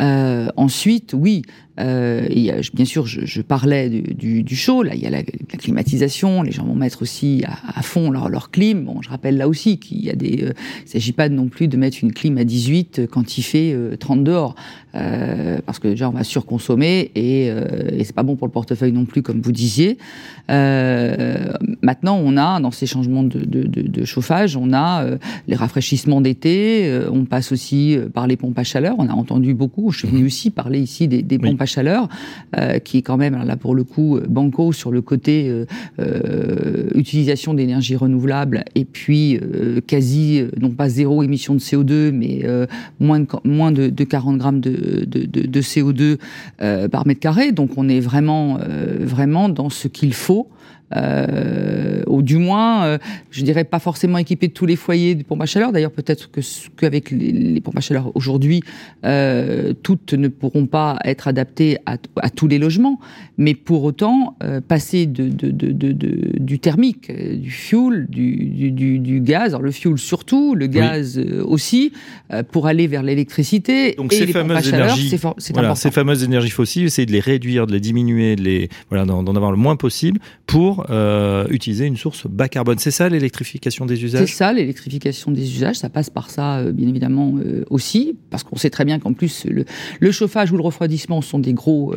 Euh, 0.00 0.48
ensuite, 0.56 1.14
oui, 1.14 1.42
euh, 1.80 2.26
a, 2.26 2.60
bien 2.74 2.84
sûr, 2.84 3.06
je, 3.06 3.24
je 3.24 3.42
parlais 3.42 3.88
du, 3.88 4.02
du, 4.14 4.42
du, 4.42 4.56
chaud. 4.56 4.82
Là, 4.82 4.94
il 4.94 5.00
y 5.00 5.06
a 5.06 5.10
la, 5.10 5.18
la, 5.18 5.58
climatisation. 5.58 6.42
Les 6.42 6.52
gens 6.52 6.64
vont 6.64 6.74
mettre 6.74 7.02
aussi 7.02 7.42
à, 7.46 7.78
à 7.78 7.82
fond 7.82 8.10
leur, 8.10 8.28
leur 8.28 8.50
clim. 8.50 8.84
Bon, 8.84 9.02
je 9.02 9.08
rappelle 9.08 9.36
là 9.36 9.48
aussi 9.48 9.78
qu'il 9.78 10.04
y 10.04 10.10
a 10.10 10.14
des. 10.14 10.44
Euh, 10.44 10.52
il 10.84 10.90
s'agit 10.90 11.12
pas 11.12 11.28
non 11.28 11.48
plus 11.48 11.68
de 11.68 11.76
mettre 11.76 11.98
une 12.02 12.12
clim 12.12 12.36
à 12.38 12.44
18 12.44 13.02
quand 13.10 13.38
il 13.38 13.42
fait 13.42 13.76
30 13.98 14.24
dehors, 14.24 14.54
parce 14.92 15.78
que 15.78 15.88
déjà 15.88 16.08
on 16.08 16.12
va 16.12 16.24
surconsommer 16.24 17.10
et, 17.14 17.46
et 17.46 18.04
c'est 18.04 18.14
pas 18.14 18.22
bon 18.22 18.36
pour 18.36 18.46
le 18.46 18.52
portefeuille 18.52 18.92
non 18.92 19.04
plus, 19.04 19.22
comme 19.22 19.40
vous 19.40 19.52
disiez. 19.52 19.98
maintenant, 20.48 22.20
on 22.22 22.36
a 22.36 22.60
dans 22.60 22.70
ces 22.70 22.86
changements 22.86 23.22
de, 23.22 23.38
de, 23.40 23.64
de 23.64 24.04
chauffage, 24.04 24.56
on 24.56 24.72
a 24.72 25.04
les 25.46 25.54
rafraîchissements 25.56 26.20
d'été. 26.20 27.00
on 27.10 27.24
passe 27.24 27.52
aussi 27.52 27.98
par 28.12 28.26
les 28.26 28.36
pompes 28.36 28.58
à 28.58 28.64
chaleur. 28.64 28.96
On 28.98 29.08
a 29.08 29.12
entendu 29.12 29.54
beaucoup. 29.54 29.90
Je 29.90 30.00
suis 30.00 30.08
venu 30.08 30.26
aussi 30.26 30.50
parler 30.50 30.80
ici 30.80 31.08
des, 31.08 31.22
des 31.22 31.38
pompes 31.38 31.52
oui. 31.52 31.56
à 31.60 31.66
chaleur, 31.70 32.08
euh, 32.56 32.78
qui 32.78 32.98
est 32.98 33.02
quand 33.02 33.16
même 33.16 33.42
là 33.44 33.56
pour 33.56 33.74
le 33.74 33.84
coup 33.84 34.18
banco 34.28 34.72
sur 34.72 34.90
le 34.90 35.00
côté 35.02 35.48
euh, 35.48 35.64
euh, 36.00 36.88
utilisation 36.94 37.54
d'énergie 37.54 37.96
renouvelable 37.96 38.64
et 38.74 38.84
puis 38.84 39.38
euh, 39.38 39.80
quasi 39.86 40.44
non 40.60 40.70
pas 40.70 40.88
zéro 40.88 41.22
émission 41.22 41.54
de 41.54 41.60
CO2 41.60 42.10
mais 42.10 42.40
euh, 42.44 42.66
moins 42.98 43.20
de 43.20 43.26
moins 43.44 43.72
de, 43.72 43.88
de 43.88 44.04
40 44.04 44.38
grammes 44.38 44.60
de, 44.60 45.04
de, 45.06 45.24
de 45.24 45.60
CO2 45.60 46.18
euh, 46.62 46.88
par 46.88 47.06
mètre 47.06 47.20
carré. 47.20 47.52
Donc 47.52 47.70
on 47.76 47.88
est 47.88 48.00
vraiment 48.00 48.58
vraiment 49.00 49.48
dans 49.48 49.70
ce 49.70 49.88
qu'il 49.88 50.14
faut 50.14 50.48
euh, 50.96 52.02
ou 52.06 52.22
du 52.22 52.36
moins, 52.36 52.84
euh, 52.84 52.98
je 53.30 53.44
dirais 53.44 53.64
pas 53.64 53.78
forcément 53.78 54.18
équipé 54.18 54.48
de 54.48 54.52
tous 54.52 54.66
les 54.66 54.76
foyers 54.76 55.14
de 55.14 55.22
pompes 55.22 55.42
à 55.42 55.46
chaleur. 55.46 55.72
D'ailleurs, 55.72 55.92
peut-être 55.92 56.30
que 56.30 56.40
qu'avec 56.76 57.10
les, 57.10 57.32
les, 57.32 57.60
pompes 57.60 57.76
à 57.76 57.80
chaleur 57.80 58.10
aujourd'hui, 58.14 58.62
euh, 59.04 59.72
toutes 59.82 60.14
ne 60.14 60.28
pourront 60.28 60.66
pas 60.66 60.98
être 61.04 61.28
adaptées 61.28 61.78
à, 61.86 61.96
à, 62.16 62.30
tous 62.30 62.48
les 62.48 62.58
logements, 62.58 62.98
mais 63.38 63.54
pour 63.54 63.84
autant, 63.84 64.36
passer 64.68 65.06
de, 65.06 65.28
de, 65.28 65.50
de, 65.50 66.38
du 66.38 66.58
thermique, 66.58 67.10
du 67.12 67.50
fuel, 67.50 68.06
du, 68.08 68.70
du, 68.70 68.98
du, 68.98 69.20
gaz, 69.20 69.50
alors 69.50 69.62
le 69.62 69.70
fuel 69.70 69.98
surtout, 69.98 70.54
le 70.54 70.66
gaz 70.66 71.18
oui. 71.18 71.40
Aussi, 71.40 71.92
pour 72.52 72.66
aller 72.66 72.86
vers 72.86 73.02
l'électricité. 73.02 73.94
Donc 73.96 74.12
et 74.12 74.16
ces 74.16 74.26
les 74.26 74.32
fameuses 74.32 74.68
énergies, 74.68 75.18
c'est 75.38 75.52
voilà, 75.52 75.74
ces 75.74 75.90
fameuses 75.90 76.24
énergies 76.24 76.50
fossiles, 76.50 76.86
essayer 76.86 77.06
de 77.06 77.12
les 77.12 77.20
réduire, 77.20 77.66
de 77.66 77.72
les 77.72 77.80
diminuer, 77.80 78.36
de 78.36 78.42
les 78.42 78.68
voilà, 78.88 79.04
d'en 79.04 79.36
avoir 79.36 79.50
le 79.50 79.56
moins 79.56 79.76
possible 79.76 80.20
pour 80.46 80.79
euh, 80.88 81.46
utiliser 81.50 81.86
une 81.86 81.96
source 81.96 82.26
bas 82.26 82.48
carbone. 82.48 82.78
C'est 82.78 82.90
ça 82.90 83.08
l'électrification 83.08 83.86
des 83.86 84.04
usages? 84.04 84.26
C'est 84.26 84.34
ça 84.34 84.52
l'électrification 84.52 85.30
des 85.30 85.42
usages. 85.42 85.76
Ça 85.76 85.88
passe 85.88 86.10
par 86.10 86.30
ça, 86.30 86.58
euh, 86.58 86.72
bien 86.72 86.88
évidemment, 86.88 87.34
euh, 87.38 87.64
aussi, 87.70 88.16
parce 88.30 88.42
qu'on 88.42 88.56
sait 88.56 88.70
très 88.70 88.84
bien 88.84 88.98
qu'en 88.98 89.12
plus, 89.12 89.44
le, 89.44 89.64
le, 90.00 90.12
chauffage 90.12 90.52
ou 90.52 90.56
le 90.56 90.62
refroidissement 90.62 91.22
sont 91.22 91.38
des 91.38 91.52
gros, 91.52 91.94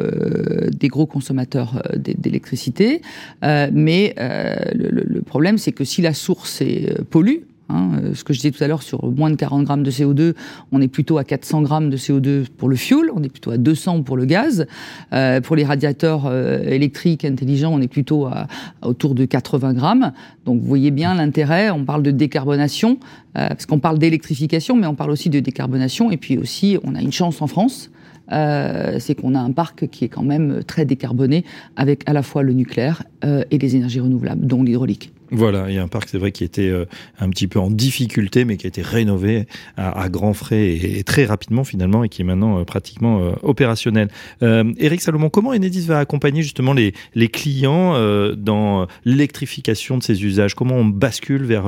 des 0.77 0.87
gros 0.87 1.05
consommateurs 1.05 1.81
d'électricité. 1.95 3.01
Mais 3.41 4.13
le, 4.17 4.89
le, 4.89 5.21
problème, 5.21 5.57
c'est 5.57 5.71
que 5.71 5.83
si 5.83 6.01
la 6.01 6.13
source 6.13 6.61
est 6.61 7.03
pollue, 7.09 7.41
Hein, 7.73 7.91
euh, 7.95 8.13
ce 8.13 8.23
que 8.23 8.33
je 8.33 8.39
disais 8.39 8.51
tout 8.51 8.63
à 8.63 8.67
l'heure 8.67 8.83
sur 8.83 9.11
moins 9.11 9.31
de 9.31 9.35
40 9.35 9.63
grammes 9.63 9.83
de 9.83 9.91
CO2, 9.91 10.35
on 10.71 10.81
est 10.81 10.87
plutôt 10.87 11.17
à 11.17 11.23
400 11.23 11.63
grammes 11.63 11.89
de 11.89 11.97
CO2 11.97 12.45
pour 12.57 12.69
le 12.69 12.75
fuel, 12.75 13.09
on 13.13 13.23
est 13.23 13.29
plutôt 13.29 13.51
à 13.51 13.57
200 13.57 14.03
pour 14.03 14.15
le 14.15 14.25
gaz. 14.25 14.67
Euh, 15.11 15.41
pour 15.41 15.55
les 15.55 15.63
radiateurs 15.63 16.25
euh, 16.25 16.61
électriques 16.61 17.25
intelligents, 17.25 17.73
on 17.73 17.81
est 17.81 17.87
plutôt 17.87 18.25
à, 18.25 18.47
autour 18.83 19.15
de 19.15 19.25
80 19.25 19.73
grammes. 19.73 20.11
Donc 20.45 20.61
vous 20.61 20.67
voyez 20.67 20.91
bien 20.91 21.15
l'intérêt, 21.15 21.71
on 21.71 21.83
parle 21.83 22.03
de 22.03 22.11
décarbonation, 22.11 22.97
parce 23.33 23.65
qu'on 23.65 23.79
parle 23.79 23.97
d'électrification, 23.97 24.75
mais 24.75 24.85
on 24.85 24.93
parle 24.93 25.09
aussi 25.09 25.29
de 25.29 25.39
décarbonation. 25.39 26.11
Et 26.11 26.17
puis 26.17 26.37
aussi, 26.37 26.77
on 26.83 26.93
a 26.93 27.01
une 27.01 27.11
chance 27.11 27.41
en 27.41 27.47
France, 27.47 27.89
c'est 28.29 29.15
qu'on 29.15 29.33
a 29.33 29.39
un 29.39 29.51
parc 29.51 29.87
qui 29.87 30.05
est 30.05 30.09
quand 30.09 30.21
même 30.21 30.63
très 30.63 30.85
décarboné 30.85 31.43
avec 31.75 32.07
à 32.07 32.13
la 32.13 32.21
fois 32.21 32.43
le 32.43 32.53
nucléaire 32.53 33.03
et 33.23 33.57
les 33.57 33.75
énergies 33.75 34.01
renouvelables, 34.01 34.45
dont 34.45 34.61
l'hydraulique. 34.61 35.11
Voilà, 35.35 35.65
il 35.67 35.73
y 35.73 35.79
a 35.79 35.83
un 35.83 35.87
parc, 35.87 36.09
c'est 36.09 36.19
vrai, 36.19 36.31
qui 36.31 36.43
était 36.43 36.69
euh, 36.69 36.85
un 37.19 37.27
petit 37.29 37.47
peu 37.47 37.59
en 37.59 37.71
difficulté, 37.71 38.45
mais 38.45 38.55
qui 38.55 38.67
a 38.67 38.69
été 38.69 38.83
rénové 38.83 39.47
à, 39.77 40.07
grands 40.07 40.35
frais 40.35 40.75
et, 40.75 41.03
très 41.03 41.25
rapidement 41.25 41.63
finalement, 41.63 42.03
et 42.03 42.09
qui 42.09 42.21
est 42.21 42.25
maintenant 42.25 42.59
euh, 42.59 42.65
pratiquement 42.65 43.19
euh, 43.19 43.31
opérationnel. 43.41 44.09
Eric 44.41 45.01
Salomon, 45.01 45.29
comment 45.29 45.49
Enedis 45.49 45.87
va 45.87 45.97
accompagner 45.97 46.43
justement 46.43 46.73
les, 46.73 46.93
les 47.15 47.29
clients 47.29 47.93
dans 48.35 48.87
l'électrification 49.05 49.97
de 49.97 50.03
ces 50.03 50.23
usages? 50.23 50.53
Comment 50.53 50.75
on 50.75 50.85
bascule 50.85 51.43
vers 51.43 51.63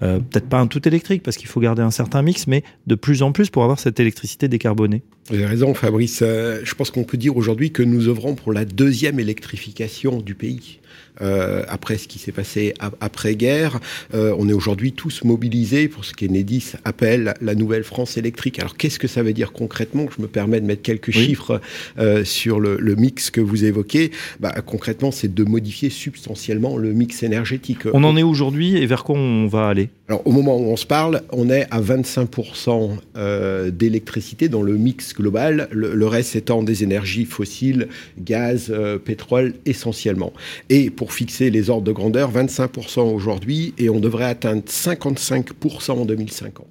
peut-être 0.00 0.48
pas 0.48 0.58
un 0.58 0.66
tout 0.66 0.86
électrique, 0.88 1.22
parce 1.22 1.36
qu'il 1.36 1.48
faut 1.48 1.60
garder 1.60 1.82
un 1.82 1.90
certain 1.90 2.22
mix, 2.22 2.46
mais 2.46 2.62
de 2.86 2.94
plus 2.94 3.22
en 3.22 3.32
plus 3.32 3.50
pour 3.50 3.64
avoir 3.64 3.78
cette 3.78 4.00
électricité 4.00 4.48
décarbonée? 4.48 5.02
Vous 5.28 5.34
avez 5.36 5.46
raison, 5.46 5.74
Fabrice. 5.74 6.20
je 6.20 6.74
pense 6.74 6.90
qu'on 6.90 7.04
peut 7.04 7.18
dire 7.18 7.36
aujourd'hui 7.36 7.70
que 7.70 7.82
nous 7.82 8.08
œuvrons 8.08 8.34
pour 8.34 8.52
la 8.52 8.64
deuxième 8.64 9.20
électrification 9.20 10.20
du 10.20 10.34
pays. 10.34 10.79
Euh, 11.22 11.62
après 11.68 11.98
ce 11.98 12.08
qui 12.08 12.18
s'est 12.18 12.32
passé 12.32 12.74
après-guerre. 13.00 13.78
Euh, 14.14 14.34
on 14.38 14.48
est 14.48 14.52
aujourd'hui 14.52 14.92
tous 14.92 15.22
mobilisés 15.24 15.88
pour 15.88 16.04
ce 16.04 16.14
qu'Enedis 16.14 16.72
appelle 16.84 17.34
la 17.40 17.54
nouvelle 17.54 17.84
France 17.84 18.16
électrique. 18.16 18.58
Alors 18.58 18.76
qu'est-ce 18.76 18.98
que 18.98 19.08
ça 19.08 19.22
veut 19.22 19.32
dire 19.32 19.52
concrètement? 19.52 20.06
Je 20.16 20.22
me 20.22 20.28
permets 20.28 20.60
de 20.60 20.66
mettre 20.66 20.82
quelques 20.82 21.10
chiffres 21.10 21.60
euh, 21.98 22.24
sur 22.24 22.58
le, 22.60 22.76
le, 22.78 22.94
mix 22.96 23.30
que 23.30 23.40
vous 23.40 23.64
évoquez. 23.64 24.10
Bah, 24.40 24.54
concrètement, 24.64 25.10
c'est 25.10 25.32
de 25.32 25.44
modifier 25.44 25.90
substantiellement 25.90 26.76
le 26.76 26.92
mix 26.92 27.22
énergétique. 27.22 27.80
On 27.92 28.04
en 28.04 28.16
est 28.16 28.22
aujourd'hui 28.22 28.76
et 28.76 28.86
vers 28.86 29.04
quoi 29.04 29.16
on 29.16 29.46
va 29.46 29.68
aller? 29.68 29.90
Alors 30.10 30.26
au 30.26 30.32
moment 30.32 30.56
où 30.56 30.64
on 30.64 30.76
se 30.76 30.86
parle, 30.86 31.22
on 31.30 31.48
est 31.48 31.68
à 31.70 31.80
25% 31.80 32.96
euh, 33.16 33.70
d'électricité 33.70 34.48
dans 34.48 34.60
le 34.60 34.76
mix 34.76 35.14
global, 35.14 35.68
le, 35.70 35.94
le, 35.94 36.06
reste 36.08 36.34
étant 36.34 36.64
des 36.64 36.82
énergies 36.82 37.24
fossiles, 37.24 37.86
gaz, 38.18 38.74
pétrole 39.04 39.54
essentiellement. 39.66 40.32
Et 40.68 40.90
pour 40.90 41.12
fixer 41.12 41.50
les 41.50 41.70
ordres 41.70 41.84
de 41.84 41.92
grandeur, 41.92 42.32
25% 42.32 43.02
aujourd'hui, 43.02 43.72
et 43.78 43.88
on 43.88 44.00
devrait 44.00 44.24
atteindre 44.24 44.64
55% 44.64 45.92
en 45.92 46.04
2050. 46.04 46.66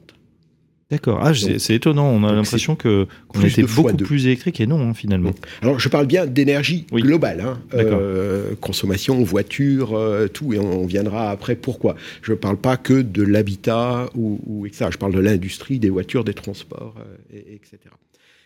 D'accord. 0.91 1.19
Ah, 1.22 1.34
c'est 1.36 1.75
étonnant. 1.75 2.10
On 2.10 2.24
a 2.24 2.34
l'impression 2.34 2.75
que 2.75 3.05
qu'on 3.27 3.41
était 3.41 3.62
beaucoup 3.62 3.96
plus 3.96 4.25
électrique 4.25 4.60
et 4.60 4.65
non, 4.65 4.89
hein, 4.89 4.93
finalement. 4.96 5.31
Alors, 5.62 5.79
je 5.79 5.88
parle 5.88 6.08
bien 6.08 6.25
d'énergie 6.25 6.88
globale. 6.91 7.41
Hein. 7.41 7.60
Euh, 7.75 8.55
consommation, 8.60 9.22
voiture, 9.24 9.96
euh, 9.96 10.27
tout. 10.27 10.53
Et 10.53 10.60
on, 10.60 10.88
viendra 10.88 11.29
après 11.29 11.55
pourquoi. 11.55 11.96
Je 12.24 12.31
ne 12.31 12.38
parle 12.38 12.58
pas 12.58 12.75
que 12.75 13.01
de 13.01 13.22
l'habitat 13.22 14.10
ou, 14.15 14.39
ou, 14.48 14.65
etc. 14.65 14.88
Je 14.91 14.98
parle 14.98 15.13
de 15.13 15.19
l'industrie, 15.19 15.77
des 15.77 15.91
voitures, 15.91 16.24
des 16.24 16.34
transports, 16.34 16.96
euh, 16.98 17.38
etc. 17.38 17.77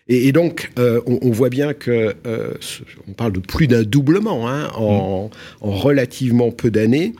Et, 0.09 0.33
donc, 0.33 0.69
on, 0.75 1.31
voit 1.31 1.49
bien 1.49 1.73
que 1.73 2.13
on 3.07 3.13
parle 3.13 3.31
de 3.31 3.39
plus 3.39 3.67
d'un 3.67 3.83
doublement 3.83 4.49
hein, 4.49 4.69
en, 4.75 5.29
en, 5.61 5.71
relativement 5.71 6.51
peu 6.51 6.69
d'années. 6.69 7.13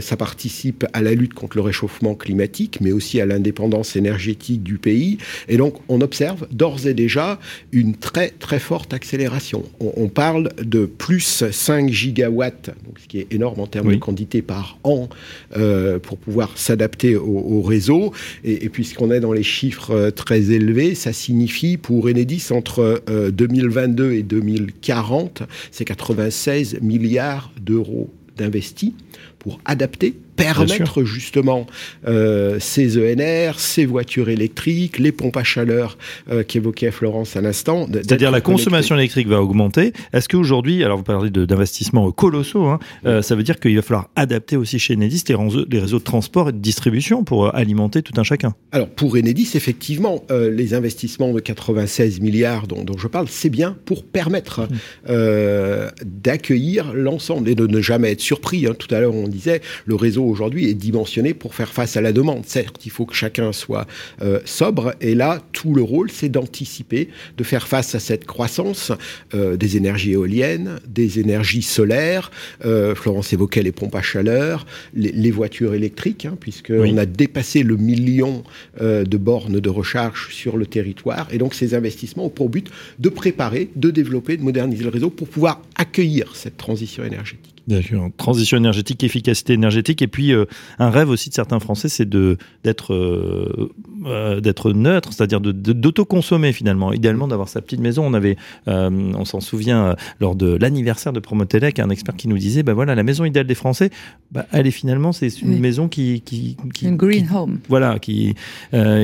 Ça 0.00 0.16
participe 0.16 0.86
à 0.92 1.02
la 1.02 1.14
lutte 1.14 1.34
contre 1.34 1.56
le 1.56 1.64
réchauffement 1.64 2.14
climatique, 2.14 2.78
mais 2.80 2.92
aussi 2.92 3.20
à 3.20 3.26
l'indépendance 3.26 3.96
énergétique 3.96 4.51
du 4.58 4.78
pays. 4.78 5.18
Et 5.48 5.56
donc, 5.56 5.76
on 5.88 6.00
observe 6.00 6.46
d'ores 6.50 6.86
et 6.86 6.94
déjà 6.94 7.38
une 7.72 7.96
très 7.96 8.30
très 8.30 8.58
forte 8.58 8.94
accélération. 8.94 9.64
On, 9.80 9.92
on 9.96 10.08
parle 10.08 10.50
de 10.62 10.86
plus 10.86 11.44
5 11.50 11.90
gigawatts, 11.90 12.70
donc 12.86 12.98
ce 12.98 13.06
qui 13.08 13.18
est 13.18 13.32
énorme 13.32 13.60
en 13.60 13.66
termes 13.66 13.92
de 13.92 13.96
quantité 13.96 14.42
par 14.42 14.78
an, 14.84 15.08
euh, 15.56 15.98
pour 15.98 16.18
pouvoir 16.18 16.56
s'adapter 16.56 17.16
au, 17.16 17.26
au, 17.26 17.62
réseau. 17.62 18.12
Et, 18.44 18.64
et 18.64 18.68
puisqu'on 18.68 19.10
est 19.10 19.20
dans 19.20 19.32
les 19.32 19.42
chiffres 19.42 19.90
euh, 19.90 20.10
très 20.10 20.50
élevés, 20.50 20.94
ça 20.94 21.12
signifie 21.12 21.76
pour 21.76 22.06
Enedis 22.06 22.48
entre 22.50 23.02
2022 23.30 24.04
euh, 24.04 24.18
et 24.18 24.22
2040, 24.22 25.42
c'est 25.70 25.84
96 25.84 26.78
milliards 26.82 27.52
d'euros 27.60 28.10
d'investis 28.36 28.92
pour 29.38 29.60
adapter 29.64 30.14
permettre 30.36 31.04
justement 31.04 31.66
euh, 32.06 32.58
ces 32.58 32.98
ENR, 32.98 33.58
ces 33.58 33.84
voitures 33.84 34.28
électriques, 34.28 34.98
les 34.98 35.12
pompes 35.12 35.36
à 35.36 35.44
chaleur 35.44 35.98
euh, 36.30 36.42
qu'évoquait 36.42 36.90
Florence 36.90 37.36
à 37.36 37.40
l'instant. 37.40 37.86
C'est-à-dire 37.92 38.30
la 38.30 38.40
consommation 38.40 38.96
électrique 38.96 39.28
va 39.28 39.42
augmenter. 39.42 39.92
Est-ce 40.12 40.28
qu'aujourd'hui, 40.28 40.84
alors 40.84 40.98
vous 40.98 41.04
parlez 41.04 41.30
d'investissements 41.30 42.10
colossaux, 42.12 42.66
hein, 42.66 42.78
euh, 43.06 43.22
ça 43.22 43.34
veut 43.34 43.42
dire 43.42 43.60
qu'il 43.60 43.76
va 43.76 43.82
falloir 43.82 44.08
adapter 44.16 44.56
aussi 44.56 44.78
chez 44.78 44.94
Enedis 44.94 45.24
les, 45.28 45.34
réseaux, 45.34 45.64
les 45.70 45.78
réseaux 45.78 45.98
de 45.98 46.04
transport 46.04 46.48
et 46.48 46.52
de 46.52 46.58
distribution 46.58 47.24
pour 47.24 47.54
alimenter 47.54 48.02
tout 48.02 48.18
un 48.18 48.24
chacun 48.24 48.54
Alors 48.72 48.88
pour 48.88 49.16
Enedis, 49.16 49.50
effectivement, 49.54 50.24
les 50.30 50.74
investissements 50.74 51.32
de 51.32 51.40
96 51.40 52.20
milliards 52.20 52.66
dont, 52.66 52.84
dont 52.84 52.98
je 52.98 53.08
parle, 53.08 53.26
c'est 53.28 53.50
bien 53.50 53.76
pour 53.84 54.04
permettre 54.04 54.62
mmh. 54.62 56.04
d'accueillir 56.04 56.92
l'ensemble 56.94 57.48
et 57.48 57.54
de 57.54 57.66
ne 57.66 57.80
jamais 57.80 58.12
être 58.12 58.20
surpris. 58.20 58.66
Hein. 58.66 58.74
Tout 58.78 58.92
à 58.94 59.00
l'heure, 59.00 59.14
on 59.14 59.28
disait, 59.28 59.60
le 59.86 59.94
réseau 59.94 60.21
aujourd'hui 60.26 60.68
est 60.68 60.74
dimensionné 60.74 61.34
pour 61.34 61.54
faire 61.54 61.72
face 61.72 61.96
à 61.96 62.00
la 62.00 62.12
demande. 62.12 62.44
Certes, 62.46 62.84
il 62.84 62.90
faut 62.90 63.06
que 63.06 63.14
chacun 63.14 63.52
soit 63.52 63.86
euh, 64.20 64.40
sobre, 64.44 64.94
et 65.00 65.14
là, 65.14 65.40
tout 65.52 65.74
le 65.74 65.82
rôle, 65.82 66.10
c'est 66.10 66.28
d'anticiper, 66.28 67.08
de 67.36 67.44
faire 67.44 67.66
face 67.66 67.94
à 67.94 68.00
cette 68.00 68.24
croissance 68.24 68.92
euh, 69.34 69.56
des 69.56 69.76
énergies 69.76 70.12
éoliennes, 70.12 70.80
des 70.86 71.18
énergies 71.18 71.62
solaires. 71.62 72.30
Euh, 72.64 72.94
Florence 72.94 73.32
évoquait 73.32 73.62
les 73.62 73.72
pompes 73.72 73.94
à 73.94 74.02
chaleur, 74.02 74.66
les, 74.94 75.12
les 75.12 75.30
voitures 75.30 75.74
électriques, 75.74 76.26
hein, 76.26 76.36
puisqu'on 76.38 76.96
a 76.96 77.06
dépassé 77.06 77.62
le 77.62 77.76
million 77.76 78.42
de 78.80 79.16
bornes 79.16 79.60
de 79.60 79.70
recharge 79.70 80.32
sur 80.32 80.56
le 80.56 80.66
territoire, 80.66 81.28
et 81.30 81.38
donc 81.38 81.54
ces 81.54 81.74
investissements 81.74 82.26
ont 82.26 82.30
pour 82.30 82.48
but 82.48 82.70
de 82.98 83.08
préparer, 83.08 83.70
de 83.76 83.90
développer, 83.90 84.36
de 84.36 84.42
moderniser 84.42 84.84
le 84.84 84.90
réseau 84.90 85.10
pour 85.10 85.28
pouvoir 85.28 85.62
accueillir 85.76 86.34
cette 86.34 86.56
transition 86.56 87.04
énergétique. 87.04 87.51
Bien 87.66 87.80
sûr. 87.80 88.10
Transition 88.16 88.56
énergétique, 88.56 89.04
efficacité 89.04 89.52
énergétique, 89.52 90.02
et 90.02 90.08
puis 90.08 90.32
euh, 90.32 90.46
un 90.78 90.90
rêve 90.90 91.08
aussi 91.10 91.28
de 91.28 91.34
certains 91.34 91.60
Français, 91.60 91.88
c'est 91.88 92.08
de 92.08 92.36
d'être 92.64 92.92
euh, 92.92 93.70
euh, 94.06 94.40
d'être 94.40 94.72
neutre, 94.72 95.12
c'est-à-dire 95.12 95.40
d'autoconsommer 95.40 96.52
finalement. 96.52 96.92
Idéalement, 96.92 97.28
d'avoir 97.28 97.48
sa 97.48 97.60
petite 97.62 97.80
maison. 97.80 98.04
On 98.04 98.14
avait, 98.14 98.36
on 98.66 99.24
s'en 99.24 99.40
souvient 99.40 99.94
lors 100.20 100.34
de 100.34 100.56
l'anniversaire 100.56 101.12
de 101.12 101.20
Promotelec, 101.20 101.78
un 101.78 101.90
expert 101.90 102.16
qui 102.16 102.26
nous 102.26 102.38
disait, 102.38 102.62
ben 102.62 102.72
voilà, 102.72 102.94
la 102.94 103.02
maison 103.04 103.24
idéale 103.24 103.46
des 103.46 103.54
Français, 103.54 103.90
bah, 104.32 104.46
elle 104.52 104.66
est 104.66 104.72
finalement 104.72 105.12
c'est 105.12 105.40
une 105.40 105.60
maison 105.60 105.88
qui 105.88 106.20
qui, 106.22 106.56
qui 106.74 106.86
une 106.86 106.96
green 106.96 107.28
home. 107.32 107.60
Voilà, 107.68 107.98
qui 107.98 108.34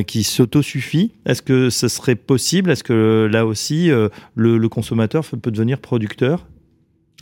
qui 0.06 0.24
s'autosuffit. 0.24 1.12
Est-ce 1.26 1.42
que 1.42 1.70
ce 1.70 1.86
serait 1.88 2.16
possible? 2.16 2.70
Est-ce 2.70 2.82
que 2.82 3.28
là 3.30 3.46
aussi 3.46 3.88
le, 3.88 4.10
le 4.34 4.68
consommateur 4.68 5.24
peut 5.24 5.50
devenir 5.50 5.78
producteur? 5.78 6.46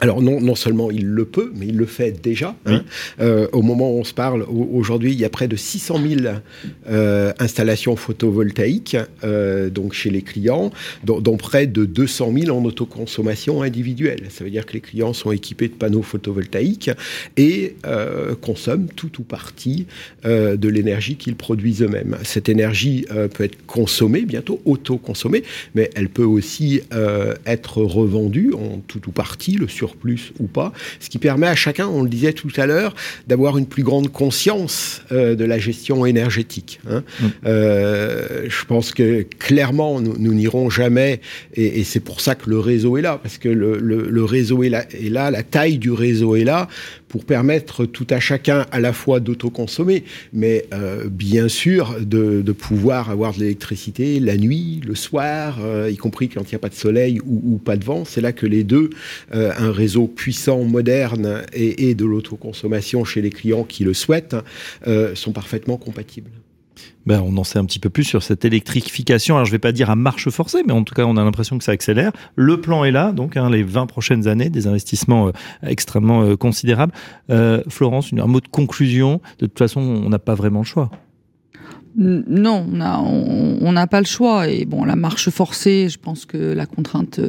Alors 0.01 0.21
non, 0.21 0.43
non 0.43 0.55
seulement 0.55 0.91
il 0.91 1.07
le 1.07 1.25
peut, 1.25 1.51
mais 1.57 1.69
il 1.69 1.79
le 1.79 1.87
fait 1.87 2.13
déjà. 2.23 2.55
Hein. 2.67 2.83
Euh, 3.19 3.49
au 3.53 3.63
moment 3.63 3.91
où 3.91 3.99
on 3.99 4.05
se 4.05 4.13
parle, 4.13 4.43
aujourd'hui, 4.43 5.13
il 5.13 5.19
y 5.19 5.25
a 5.25 5.31
près 5.31 5.49
de 5.49 5.57
600 5.57 6.01
000 6.07 6.21
euh, 6.91 7.33
installations 7.39 7.97
photovoltaïques 7.97 8.99
euh, 9.25 9.71
donc 9.71 9.95
chez 9.95 10.11
les 10.11 10.21
clients, 10.21 10.71
dont, 11.05 11.21
dont, 11.21 11.39
près 11.39 11.67
de 11.67 11.87
200 11.87 12.31
000 12.41 12.55
en 12.55 12.63
autoconsommation 12.67 13.63
individuelle. 13.63 14.25
Ça 14.29 14.45
veut 14.45 14.51
dire 14.51 14.67
que 14.67 14.75
les 14.75 14.83
clients 14.83 15.15
sont 15.15 15.33
équipés 15.33 15.69
de 15.69 15.73
panneaux 15.73 16.03
photovoltaïques 16.03 16.91
et 17.39 17.77
consomment 18.43 18.89
tout 18.95 19.21
ou 19.21 19.23
partie 19.23 19.87
de 20.25 20.69
l'énergie 20.69 21.17
qu'ils 21.17 21.37
produisent 21.37 21.83
eux-mêmes. 21.83 22.19
Cette 22.23 22.49
énergie 22.49 23.07
peut 23.35 23.45
être 23.45 23.65
consommée 23.67 24.23
bientôt, 24.23 24.61
autoconsommée, 24.65 25.43
mais 25.75 25.91
elle 25.95 26.09
peut 26.09 26.25
aussi 26.25 26.83
être 27.47 27.83
revendue 27.83 28.53
en 28.53 28.83
tout 28.87 29.01
ou 29.09 29.13
partie, 29.13 29.53
le 29.53 29.69
sur 29.69 29.86
plus 29.95 30.33
ou 30.41 30.47
pas, 30.47 30.73
ce 30.99 31.09
qui 31.09 31.19
permet 31.19 31.47
à 31.47 31.55
chacun, 31.55 31.87
on 31.87 32.03
le 32.03 32.09
disait 32.09 32.33
tout 32.33 32.51
à 32.57 32.67
l'heure, 32.67 32.95
d'avoir 33.27 33.59
une 33.59 33.67
plus 33.67 33.83
grande 33.83 34.11
conscience 34.11 35.03
euh, 35.13 35.35
de 35.35 35.45
la 35.45 35.59
gestion 35.59 36.07
énergétique. 36.07 36.81
Hein. 36.91 37.05
Mm. 37.21 37.27
Euh, 37.47 38.47
je 38.49 38.65
pense 38.65 38.93
que 38.93 39.23
clairement, 39.39 40.01
nous 40.01 40.35
n'irons 40.35 40.71
jamais, 40.71 41.21
et, 41.55 41.81
et 41.81 41.85
c'est 41.85 42.01
pour 42.01 42.21
ça 42.21 42.35
que 42.35 42.51
le 42.51 42.59
réseau 42.59 42.97
est 42.97 43.03
là, 43.03 43.21
parce 43.23 43.39
que 43.39 43.49
le, 43.49 43.79
le, 43.79 44.09
le 44.09 44.25
réseau 44.25 44.63
est 44.63 44.69
là, 44.69 44.85
est 44.91 45.11
là, 45.11 45.31
la 45.31 45.43
taille 45.43 45.79
du 45.79 45.93
réseau 45.93 46.35
est 46.37 46.45
là, 46.45 46.69
pour 47.17 47.25
permettre 47.25 47.87
tout 47.87 48.07
à 48.11 48.21
chacun 48.21 48.67
à 48.73 48.79
la 48.79 48.93
fois 48.93 49.21
d'autoconsommer, 49.21 50.05
mais 50.35 50.67
euh, 50.75 51.09
bien 51.09 51.49
sûr 51.49 51.97
de, 51.99 52.43
pouvoir 52.53 53.09
avoir 53.09 53.33
de 53.33 53.39
l'électricité 53.39 54.21
la 54.21 54.37
nuit, 54.37 54.83
le 54.87 54.95
soir, 54.95 55.57
euh, 55.63 55.91
y 55.91 55.97
compris 55.97 56.29
quand 56.29 56.43
il 56.43 56.51
n'y 56.51 56.57
a 56.57 56.59
pas 56.59 56.69
de 56.69 56.75
soleil 56.75 57.23
ou, 57.25 57.57
pas 57.57 57.79
de 57.79 57.85
vent. 57.87 58.05
C'est 58.05 58.21
là 58.21 58.33
que 58.33 58.45
les 58.45 58.65
deux, 58.65 58.91
euh, 59.35 59.51
un 59.57 59.73
réseau 59.73 60.09
puissant, 60.09 60.65
moderne 60.65 61.41
et, 61.55 61.95
de 61.95 62.05
l'autoconsommation 62.05 63.07
chez 63.07 63.23
les 63.23 63.31
clients 63.31 63.65
qui 63.65 63.85
le 63.85 63.95
souhaitent, 63.95 64.37
sont 65.15 65.33
parfaitement 65.33 65.79
compatibles 65.79 66.31
ben, 67.07 67.23
on 67.25 67.37
en 67.37 67.45
sait 67.45 67.59
un 67.59 67.65
petit 67.65 67.79
peu 67.79 67.91
plus 67.91 68.05
sur 68.05 68.23
cette 68.23 68.45
électrification. 68.45 69.37
Alors, 69.37 69.47
je 69.47 69.53
vais 69.53 69.59
pas 69.59 69.73
dire 69.73 69.91
à 69.91 69.97
marche 69.97 70.29
forcée, 70.31 70.63
mais 70.67 70.73
en 70.73 70.83
tout 70.83 70.95
cas, 70.95 71.05
on 71.05 71.17
a 71.17 71.25
l'impression 71.25 71.57
que 71.59 71.65
ça 71.65 71.73
accélère. 71.73 72.13
Le 72.35 72.61
plan 72.61 72.85
est 72.85 72.91
là, 72.91 73.13
donc 73.13 73.37
hein, 73.37 73.51
les 73.51 73.63
20 73.63 73.87
prochaines 73.87 74.29
années, 74.29 74.51
des 74.51 74.67
investissements 74.67 75.29
euh, 75.29 75.33
extrêmement 75.63 76.23
euh, 76.23 76.37
considérables. 76.37 76.93
Euh, 77.31 77.63
Florence, 77.69 78.11
un 78.13 78.27
mot 78.27 78.41
de 78.41 78.49
conclusion. 78.49 79.21
De 79.39 79.47
toute 79.47 79.59
façon, 79.59 79.81
on 79.81 80.09
n'a 80.09 80.19
pas 80.19 80.35
vraiment 80.35 80.61
le 80.61 80.67
choix. 80.67 80.91
Non, 81.99 82.67
on 83.63 83.73
n'a 83.73 83.87
pas 83.87 84.01
le 84.01 84.07
choix. 84.07 84.49
Et 84.49 84.67
bon, 84.67 84.85
la 84.85 84.97
marche 84.97 85.31
forcée, 85.31 85.89
je 85.89 85.99
pense 85.99 86.27
que 86.27 86.37
la 86.37 86.67
contrainte, 86.67 87.21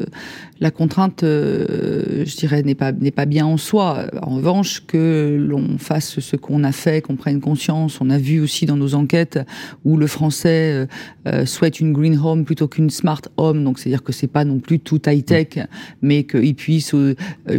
la 0.60 0.72
contrainte, 0.72 1.24
euh, 1.24 2.26
je 2.26 2.36
dirais, 2.36 2.64
n'est 2.64 2.76
pas 2.76 2.92
n'est 2.92 3.12
pas 3.12 3.26
bien 3.26 3.46
en 3.46 3.56
soi. 3.56 4.08
En 4.22 4.36
revanche, 4.36 4.84
que 4.86 5.38
l'on 5.40 5.78
fasse 5.78 6.20
ce 6.20 6.36
qu'on 6.36 6.66
a 6.66 6.74
fait, 6.74 7.02
qu'on 7.02 7.16
prenne 7.16 7.40
conscience. 7.40 8.02
On 8.02 8.10
a 8.10 8.18
vu 8.18 8.42
aussi 8.42 8.66
dans 8.66 8.76
nos 8.76 8.94
enquêtes 8.94 9.40
où 9.86 9.96
le 9.96 10.08
Français 10.08 10.74
euh, 10.74 10.86
euh, 11.28 11.46
souhaite 11.46 11.80
une 11.80 11.94
green 11.94 12.20
home 12.22 12.44
plutôt 12.44 12.68
qu'une 12.68 12.90
smart 12.90 13.22
home. 13.38 13.64
Donc, 13.64 13.80
c'est-à-dire 13.80 14.04
que 14.04 14.12
c'est 14.12 14.28
pas 14.28 14.44
non 14.44 14.60
plus 14.60 14.80
tout 14.80 15.02
high 15.08 15.24
tech, 15.24 15.60
mais 16.02 16.26
qu'il 16.26 16.56
puisse 16.56 16.94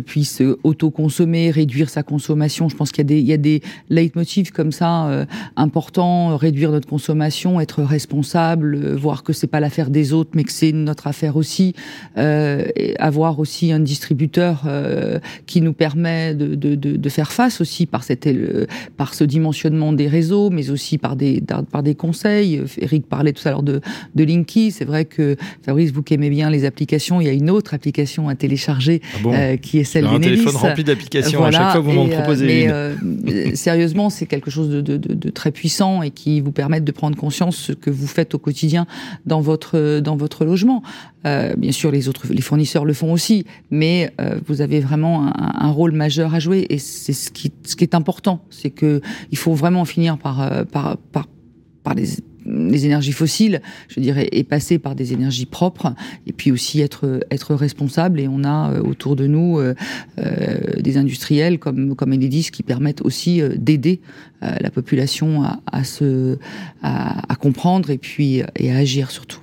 puisse 0.04 0.42
auto-consommer, 0.62 1.50
réduire 1.50 1.88
sa 1.88 2.02
consommation. 2.02 2.68
Je 2.68 2.76
pense 2.76 2.92
qu'il 2.92 3.02
y 3.02 3.06
a 3.06 3.08
des 3.08 3.18
il 3.18 3.26
y 3.26 3.32
a 3.32 3.38
des 3.38 3.62
leitmotifs 3.88 4.50
comme 4.50 4.72
ça 4.72 5.26
importants, 5.56 6.36
réduire 6.36 6.70
notre 6.70 6.86
consommation 6.86 6.97
consommation, 6.98 7.60
être 7.60 7.84
responsable, 7.84 8.74
euh, 8.74 8.96
voir 8.96 9.22
que 9.22 9.32
c'est 9.32 9.46
pas 9.46 9.60
l'affaire 9.60 9.88
des 9.88 10.12
autres, 10.12 10.30
mais 10.34 10.42
que 10.42 10.50
c'est 10.50 10.72
notre 10.72 11.06
affaire 11.06 11.36
aussi, 11.36 11.74
euh, 12.16 12.64
avoir 12.98 13.38
aussi 13.38 13.70
un 13.70 13.78
distributeur 13.78 14.64
euh, 14.66 15.20
qui 15.46 15.60
nous 15.60 15.72
permet 15.72 16.34
de, 16.34 16.56
de, 16.56 16.74
de, 16.74 16.96
de, 16.96 17.08
faire 17.08 17.30
face 17.30 17.60
aussi 17.60 17.86
par 17.86 18.02
cette 18.02 18.26
euh, 18.26 18.66
par 18.96 19.14
ce 19.14 19.22
dimensionnement 19.22 19.92
des 19.92 20.08
réseaux, 20.08 20.50
mais 20.50 20.70
aussi 20.70 20.98
par 20.98 21.14
des 21.14 21.40
par 21.70 21.84
des 21.84 21.94
conseils. 21.94 22.60
Eric 22.78 23.06
parlait 23.06 23.32
tout 23.32 23.46
à 23.46 23.52
l'heure 23.52 23.62
de 23.62 23.80
de 24.16 24.24
Linky. 24.24 24.72
C'est 24.72 24.84
vrai 24.84 25.04
que 25.04 25.36
Fabrice, 25.64 25.92
vous 25.92 26.02
qui 26.02 26.14
aimez 26.14 26.30
bien 26.30 26.50
les 26.50 26.64
applications, 26.64 27.20
il 27.20 27.28
y 27.28 27.30
a 27.30 27.32
une 27.32 27.50
autre 27.50 27.74
application 27.74 28.28
à 28.28 28.34
télécharger 28.34 29.02
ah 29.24 29.28
euh, 29.28 29.56
qui 29.56 29.78
est 29.78 29.84
celle 29.84 30.06
Un 30.06 30.18
téléphone 30.18 30.56
rempli 30.56 30.82
d'applications. 30.82 31.44
à 31.44 31.52
chaque 31.52 31.72
fois, 31.72 31.80
vous 31.80 31.92
m'en 31.92 32.08
proposez 32.08 32.46
mais, 32.46 32.64
une. 32.64 33.54
sérieusement, 33.54 34.10
c'est 34.10 34.26
quelque 34.26 34.50
chose 34.50 34.68
de, 34.68 34.80
de, 34.96 35.30
très 35.30 35.52
puissant 35.52 36.02
et 36.02 36.10
qui 36.10 36.40
vous 36.40 36.52
permet 36.52 36.80
de 36.80 36.87
prendre 36.92 37.16
conscience 37.16 37.56
ce 37.56 37.72
que 37.72 37.90
vous 37.90 38.06
faites 38.06 38.34
au 38.34 38.38
quotidien 38.38 38.86
dans 39.26 39.40
votre 39.40 40.00
dans 40.00 40.16
votre 40.16 40.44
logement. 40.44 40.82
Euh, 41.26 41.54
bien 41.56 41.72
sûr, 41.72 41.90
les 41.90 42.08
autres 42.08 42.26
les 42.30 42.40
fournisseurs 42.40 42.84
le 42.84 42.92
font 42.92 43.12
aussi, 43.12 43.44
mais 43.70 44.12
euh, 44.20 44.38
vous 44.46 44.60
avez 44.60 44.80
vraiment 44.80 45.26
un, 45.26 45.52
un, 45.66 45.70
rôle 45.70 45.92
majeur 45.92 46.34
à 46.34 46.38
jouer 46.38 46.66
et 46.70 46.78
c'est 46.78 47.12
ce 47.12 47.30
qui 47.30 47.52
ce 47.64 47.76
qui 47.76 47.84
est 47.84 47.94
important, 47.94 48.44
c'est 48.50 48.70
que 48.70 49.00
il 49.30 49.38
faut 49.38 49.54
vraiment 49.54 49.84
finir 49.84 50.18
par 50.18 50.40
euh, 50.40 50.64
par 50.64 50.96
par 50.96 51.26
par 51.82 51.94
les 51.94 52.06
les 52.48 52.86
énergies 52.86 53.12
fossiles, 53.12 53.60
je 53.88 54.00
dirais, 54.00 54.28
et 54.32 54.44
passer 54.44 54.78
par 54.78 54.94
des 54.94 55.12
énergies 55.12 55.46
propres, 55.46 55.94
et 56.26 56.32
puis 56.32 56.50
aussi 56.50 56.80
être 56.80 57.20
être 57.30 57.54
responsable. 57.54 58.20
Et 58.20 58.28
on 58.28 58.44
a 58.44 58.72
euh, 58.72 58.80
autour 58.82 59.16
de 59.16 59.26
nous 59.26 59.58
euh, 59.58 59.74
euh, 60.18 60.58
des 60.80 60.96
industriels 60.96 61.58
comme 61.58 61.94
comme 61.94 62.12
Enedis 62.12 62.50
qui 62.52 62.62
permettent 62.62 63.02
aussi 63.02 63.42
d'aider 63.56 64.00
la 64.40 64.70
population 64.70 65.42
à, 65.42 65.60
à 65.66 65.82
se 65.82 66.38
à, 66.82 67.32
à 67.32 67.36
comprendre 67.36 67.90
et 67.90 67.98
puis 67.98 68.42
et 68.56 68.72
à 68.72 68.76
agir 68.76 69.10
surtout. 69.10 69.40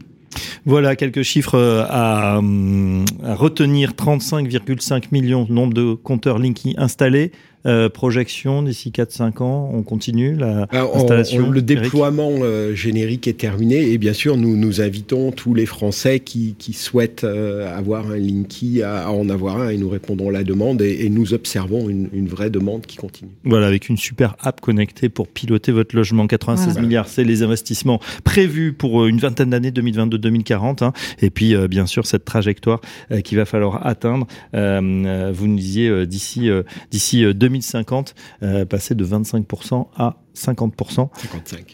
Voilà 0.66 0.96
quelques 0.96 1.22
chiffres 1.22 1.86
à, 1.90 2.38
à 2.38 3.36
retenir 3.36 3.92
35,5 3.92 5.06
millions 5.12 5.46
nombre 5.50 5.74
de 5.74 5.94
compteurs 5.94 6.40
Linky 6.40 6.76
installés, 6.78 7.32
euh, 7.66 7.90
projection 7.90 8.62
d'ici 8.62 8.92
4-5 8.92 9.42
ans, 9.42 9.72
on 9.74 9.82
continue 9.82 10.36
la 10.36 10.68
installation. 10.72 11.50
le 11.50 11.64
déploiement 11.64 12.32
euh, 12.42 12.76
générique 12.76 13.28
est 13.28 13.40
terminé 13.40 13.92
et 13.92 13.98
bien 13.98 14.14
sûr 14.14 14.38
nous 14.38 14.56
nous 14.56 14.82
invitons 14.82 15.32
tous 15.32 15.56
les 15.56 15.66
Français 15.66 16.20
qui, 16.20 16.54
qui 16.60 16.74
souhaitent 16.74 17.24
euh, 17.24 17.76
avoir 17.76 18.12
un 18.12 18.18
Linky 18.18 18.84
à, 18.84 19.10
en 19.12 19.30
avoir 19.30 19.62
un 19.62 19.70
et 19.70 19.78
nous 19.78 19.90
répondons 19.90 20.30
à 20.30 20.32
la 20.32 20.44
demande 20.44 20.84
et, 20.84 21.06
et 21.06 21.10
nous 21.10 21.34
observons 21.34 21.90
une, 21.90 22.08
une, 22.14 22.28
vraie 22.28 22.52
demande 22.52 22.86
qui 22.86 22.98
continue. 22.98 23.32
Voilà, 23.46 23.66
avec 23.66 23.90
une 23.90 23.98
super 23.98 24.36
app 24.42 24.62
connectée 24.62 25.10
pour 25.10 25.28
piloter 25.28 25.72
votre 25.72 25.96
logement. 25.96 26.28
96 26.28 26.66
voilà. 26.66 26.82
milliards, 26.82 27.08
c'est 27.08 27.24
les 27.24 27.42
investissements 27.42 28.00
prévus 28.24 28.74
pour 28.74 29.08
une 29.08 29.18
vingtaine 29.18 29.50
d'années, 29.50 29.72
2022-2040. 29.72 30.84
Hein. 30.84 30.94
Et 31.20 31.32
puis 31.32 31.56
bien 31.68 31.88
sûr 31.88 32.06
cette 32.06 32.26
trajectoire 32.26 32.82
qu'il 33.24 33.38
va 33.38 33.46
falloir 33.46 33.88
atteindre. 33.88 34.28
vous 34.54 35.48
nous 35.48 35.56
disiez 35.56 36.06
d'ici 36.06 36.50
d'ici 36.92 37.26
2000 37.34 37.55
2050, 37.56 38.16
euh, 38.44 38.66
passer 38.66 38.96
de 38.96 39.06
25% 39.06 39.88
à 39.98 40.18
50%, 40.36 41.10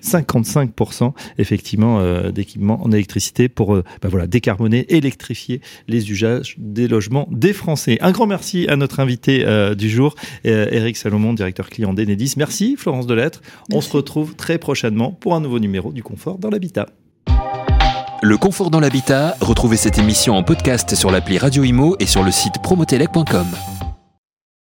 55, 0.02 0.76
55% 0.78 1.14
effectivement 1.38 2.00
euh, 2.00 2.32
d'équipements 2.32 2.82
en 2.84 2.92
électricité 2.92 3.50
pour 3.50 3.76
euh, 3.76 3.84
bah 4.02 4.10
voilà 4.10 4.28
décarboner, 4.28 4.86
électrifier 4.96 5.62
les 5.88 6.12
usages 6.12 6.56
des 6.58 6.88
logements 6.88 7.28
des 7.32 7.54
Français. 7.54 7.98
Un 8.02 8.12
grand 8.12 8.28
merci 8.28 8.68
à 8.70 8.76
notre 8.76 9.00
invité 9.00 9.46
euh, 9.46 9.76
du 9.76 9.90
jour, 9.90 10.16
Eric 10.44 10.98
Salomon, 10.98 11.34
directeur 11.34 11.70
client 11.70 11.94
d'Enedis. 11.94 12.36
Merci 12.38 12.76
Florence 12.78 13.08
Delettre. 13.08 13.42
On 13.72 13.82
se 13.82 13.92
retrouve 13.92 14.36
très 14.36 14.58
prochainement 14.58 15.12
pour 15.12 15.36
un 15.36 15.42
nouveau 15.42 15.60
numéro 15.60 15.92
du 15.92 16.04
confort 16.04 16.38
dans 16.38 16.50
l'habitat. 16.50 16.88
Le 18.24 18.38
confort 18.38 18.70
dans 18.70 18.80
l'habitat, 18.80 19.36
retrouvez 19.42 19.78
cette 19.78 19.98
émission 19.98 20.36
en 20.36 20.44
podcast 20.44 20.94
sur 20.94 21.10
l'appli 21.10 21.40
Radio 21.40 21.64
Imo 21.64 21.96
et 22.00 22.06
sur 22.06 22.24
le 22.24 22.32
site 22.32 22.62
promotelec.com. 22.62 23.91